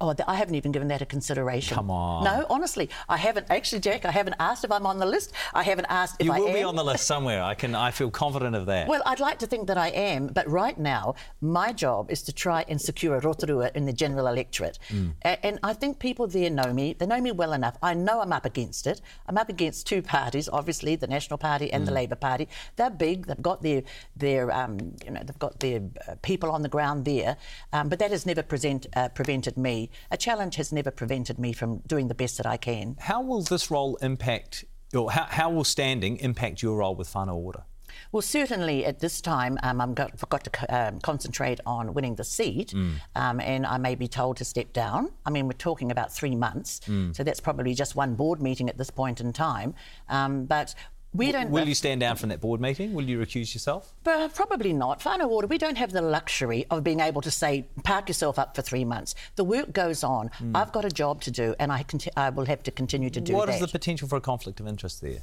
[0.00, 1.76] Oh, I haven't even given that a consideration.
[1.76, 2.24] Come on.
[2.24, 3.46] No, honestly, I haven't.
[3.48, 5.32] Actually, Jack, I haven't asked if I'm on the list.
[5.52, 6.54] I haven't asked if you I will am.
[6.54, 7.42] be on the list somewhere.
[7.42, 7.74] I can.
[7.74, 8.88] I feel confident of that.
[8.88, 12.32] Well, I'd like to think that I am, but right now, my job is to
[12.32, 14.78] try and secure a Rotorua in the general electorate.
[14.90, 15.14] Mm.
[15.22, 16.94] and I think people there know me.
[16.94, 17.76] They know me well enough.
[17.82, 19.00] I know I'm up against it.
[19.28, 21.86] I'm up against two parties, obviously, the National Party and mm.
[21.86, 22.48] the Labour Party.
[22.76, 23.26] They're big.
[23.26, 23.82] They've got their
[24.16, 27.36] their um, you know they've got their uh, people on the ground there.
[27.72, 29.83] Um, but that has never present, uh, prevented me.
[30.10, 32.96] A challenge has never prevented me from doing the best that I can.
[33.00, 34.64] How will this role impact,
[34.94, 37.64] or how, how will standing impact your role with Whānau Ora?
[38.12, 42.24] Well, certainly at this time, um, I've got, got to um, concentrate on winning the
[42.24, 42.94] seat, mm.
[43.14, 45.10] um, and I may be told to step down.
[45.24, 47.14] I mean, we're talking about three months, mm.
[47.14, 49.74] so that's probably just one board meeting at this point in time.
[50.08, 50.74] Um, but
[51.14, 51.50] we don't.
[51.50, 52.92] Will you stand down from that board meeting?
[52.92, 53.94] Will you recuse yourself?
[54.02, 55.00] But probably not.
[55.00, 58.56] Whānau Ora, we don't have the luxury of being able to say, park yourself up
[58.56, 59.14] for three months.
[59.36, 60.30] The work goes on.
[60.40, 60.56] Mm.
[60.56, 61.84] I've got a job to do, and I,
[62.16, 63.52] I will have to continue to do what that.
[63.52, 65.20] What is the potential for a conflict of interest there?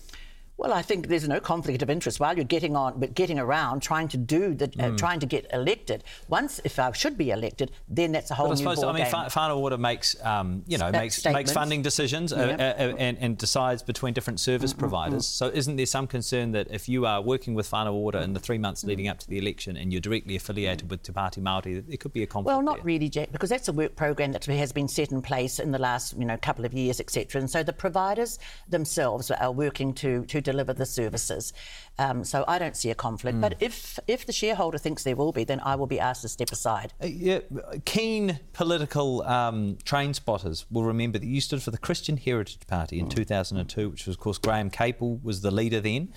[0.62, 3.82] Well, I think there's no conflict of interest while you're getting on, but getting around,
[3.82, 4.98] trying to do the, uh, mm.
[4.98, 6.04] trying to get elected.
[6.28, 8.94] Once, if I should be elected, then that's a whole but new I suppose, I
[8.94, 12.76] mean, Whānau Ora makes, um, you know, makes makes funding decisions uh, yeah.
[12.78, 15.26] uh, and, and, decides between different service mm providers.
[15.26, 18.34] mm So, isn't there some concern that if you are working with Whānau Ora in
[18.34, 21.42] the three months leading up to the election and you're directly affiliated with Te Pāti
[21.42, 22.54] Māori, there could be a conflict?
[22.54, 22.86] Well, not there?
[22.86, 25.80] really, Jack, because that's a work program that has been set in place in the
[25.80, 27.42] last, you know, couple of years, etc.
[27.42, 28.38] And so the providers
[28.70, 31.54] themselves are working to to deliver the services.
[31.98, 33.38] Um, so I don't see a conflict.
[33.38, 33.42] Mm.
[33.42, 36.30] But if if the shareholder thinks there will be, then I will be asked to
[36.30, 36.94] step aside.
[37.02, 37.40] Uh, yeah,
[37.86, 43.00] keen political um, train spotters will remember that you stood for the Christian Heritage Party
[43.00, 43.16] in mm.
[43.16, 46.14] 2002, which was, of course, Graham Capill was the leader then.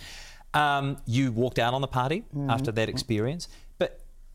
[0.55, 2.51] Um, you walked out on the party mm.
[2.51, 3.49] after that experience.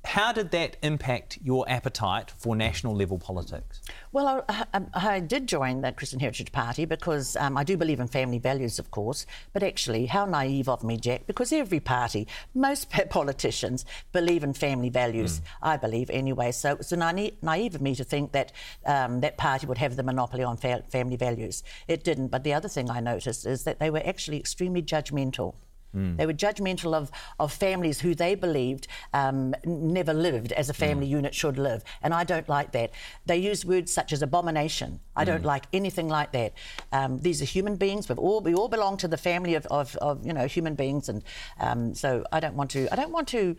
[0.09, 3.79] How did that impact your appetite for national level politics?
[4.11, 7.99] Well, I, I, I did join the Christian Heritage Party because um, I do believe
[7.99, 9.27] in family values, of course.
[9.53, 14.89] But actually, how naive of me, Jack, because every party, most politicians believe in family
[14.89, 15.43] values, mm.
[15.61, 16.53] I believe anyway.
[16.53, 18.51] So it's naive, naive of me to think that
[18.87, 21.61] um, that party would have the monopoly on fa- family values.
[21.87, 22.29] It didn't.
[22.29, 25.53] But the other thing I noticed is that they were actually extremely judgmental.
[25.95, 26.17] Mm.
[26.17, 31.07] They were judgmental of, of families who they believed um, never lived as a family
[31.07, 31.11] mm.
[31.11, 31.83] unit should live.
[32.01, 32.91] And I don't like that.
[33.25, 34.99] They use words such as abomination.
[35.15, 35.47] I don't mm.
[35.47, 36.53] like anything like that.
[36.91, 38.07] Um, these are human beings.
[38.07, 41.09] We've all, we all belong to the family of, of, of you know, human beings.
[41.09, 41.23] And
[41.59, 43.55] um, so I don't want to, I don't want to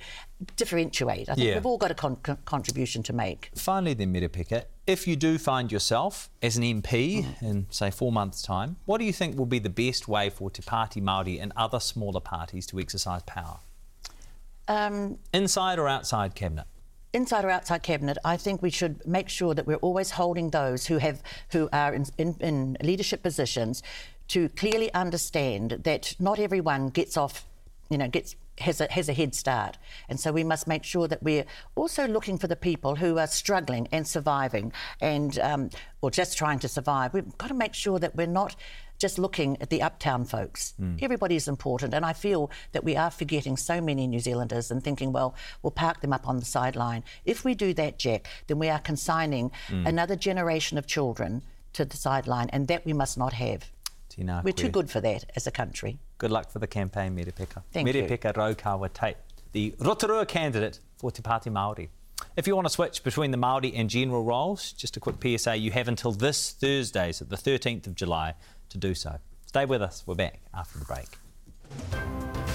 [0.57, 1.29] differentiate.
[1.29, 1.55] I think yeah.
[1.55, 3.51] we've all got a con- con- contribution to make.
[3.55, 7.43] Finally, then, Merepeka, if you do find yourself as an MP mm.
[7.43, 10.51] in, say, four months' time, what do you think will be the best way for
[10.51, 13.59] Te Pāti Māori and other smaller parties to exercise power?
[14.69, 16.67] Um, inside or outside cabinet?
[17.13, 20.87] inside or outside cabinet, I think we should make sure that we're always holding those
[20.87, 23.83] who have who are in, in, in, leadership positions
[24.29, 27.47] to clearly understand that not everyone gets off,
[27.89, 29.79] you know, gets has a, has a head start.
[30.09, 33.27] And so we must make sure that we're also looking for the people who are
[33.27, 35.71] struggling and surviving and, um,
[36.03, 37.15] or just trying to survive.
[37.15, 38.57] We've got to make sure that we're not
[38.99, 40.75] just looking at the uptown folks.
[40.79, 41.03] Mm.
[41.03, 41.95] Everybody is important.
[41.95, 45.71] And I feel that we are forgetting so many New Zealanders and thinking, well, we'll
[45.71, 47.03] park them up on the sideline.
[47.25, 49.89] If we do that, Jack, then we are consigning mm.
[49.89, 51.43] another generation of children
[51.73, 53.71] to the sideline, and that we must not have.
[54.19, 55.99] We're too good for that as a country.
[56.19, 57.63] Good luck for the campaign, Merepeka.
[57.73, 58.33] Thank Merepeka you.
[58.33, 59.17] Raukawa Tait,
[59.53, 61.89] the Rotorua candidate for Te Pāti Māori.
[62.37, 65.57] If you want to switch between the Māori and general roles, just a quick PSA,
[65.57, 68.35] you have until this Thursday, so the 13th of July,
[68.69, 69.19] to do so.
[69.47, 70.05] Stay with us.
[70.07, 72.50] We're back after the break.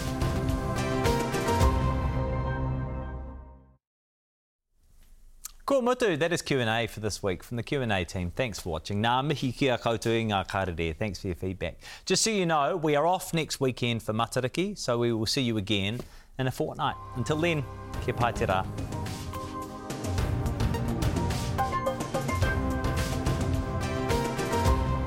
[5.65, 8.29] Ko mutu, that is Q&A for this week from the Q&A team.
[8.35, 9.01] Thanks for watching.
[9.01, 10.95] Ngā mihi kia koutou i ngā karere.
[10.95, 11.79] Thanks for your feedback.
[12.05, 15.41] Just so you know, we are off next weekend for Matariki, so we will see
[15.41, 16.01] you again
[16.37, 16.93] in a fortnight.
[17.15, 17.65] Until then,
[18.03, 18.63] kia pai te rā.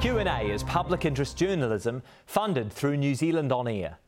[0.00, 3.98] Q&A is public interest journalism funded through New Zealand On Air.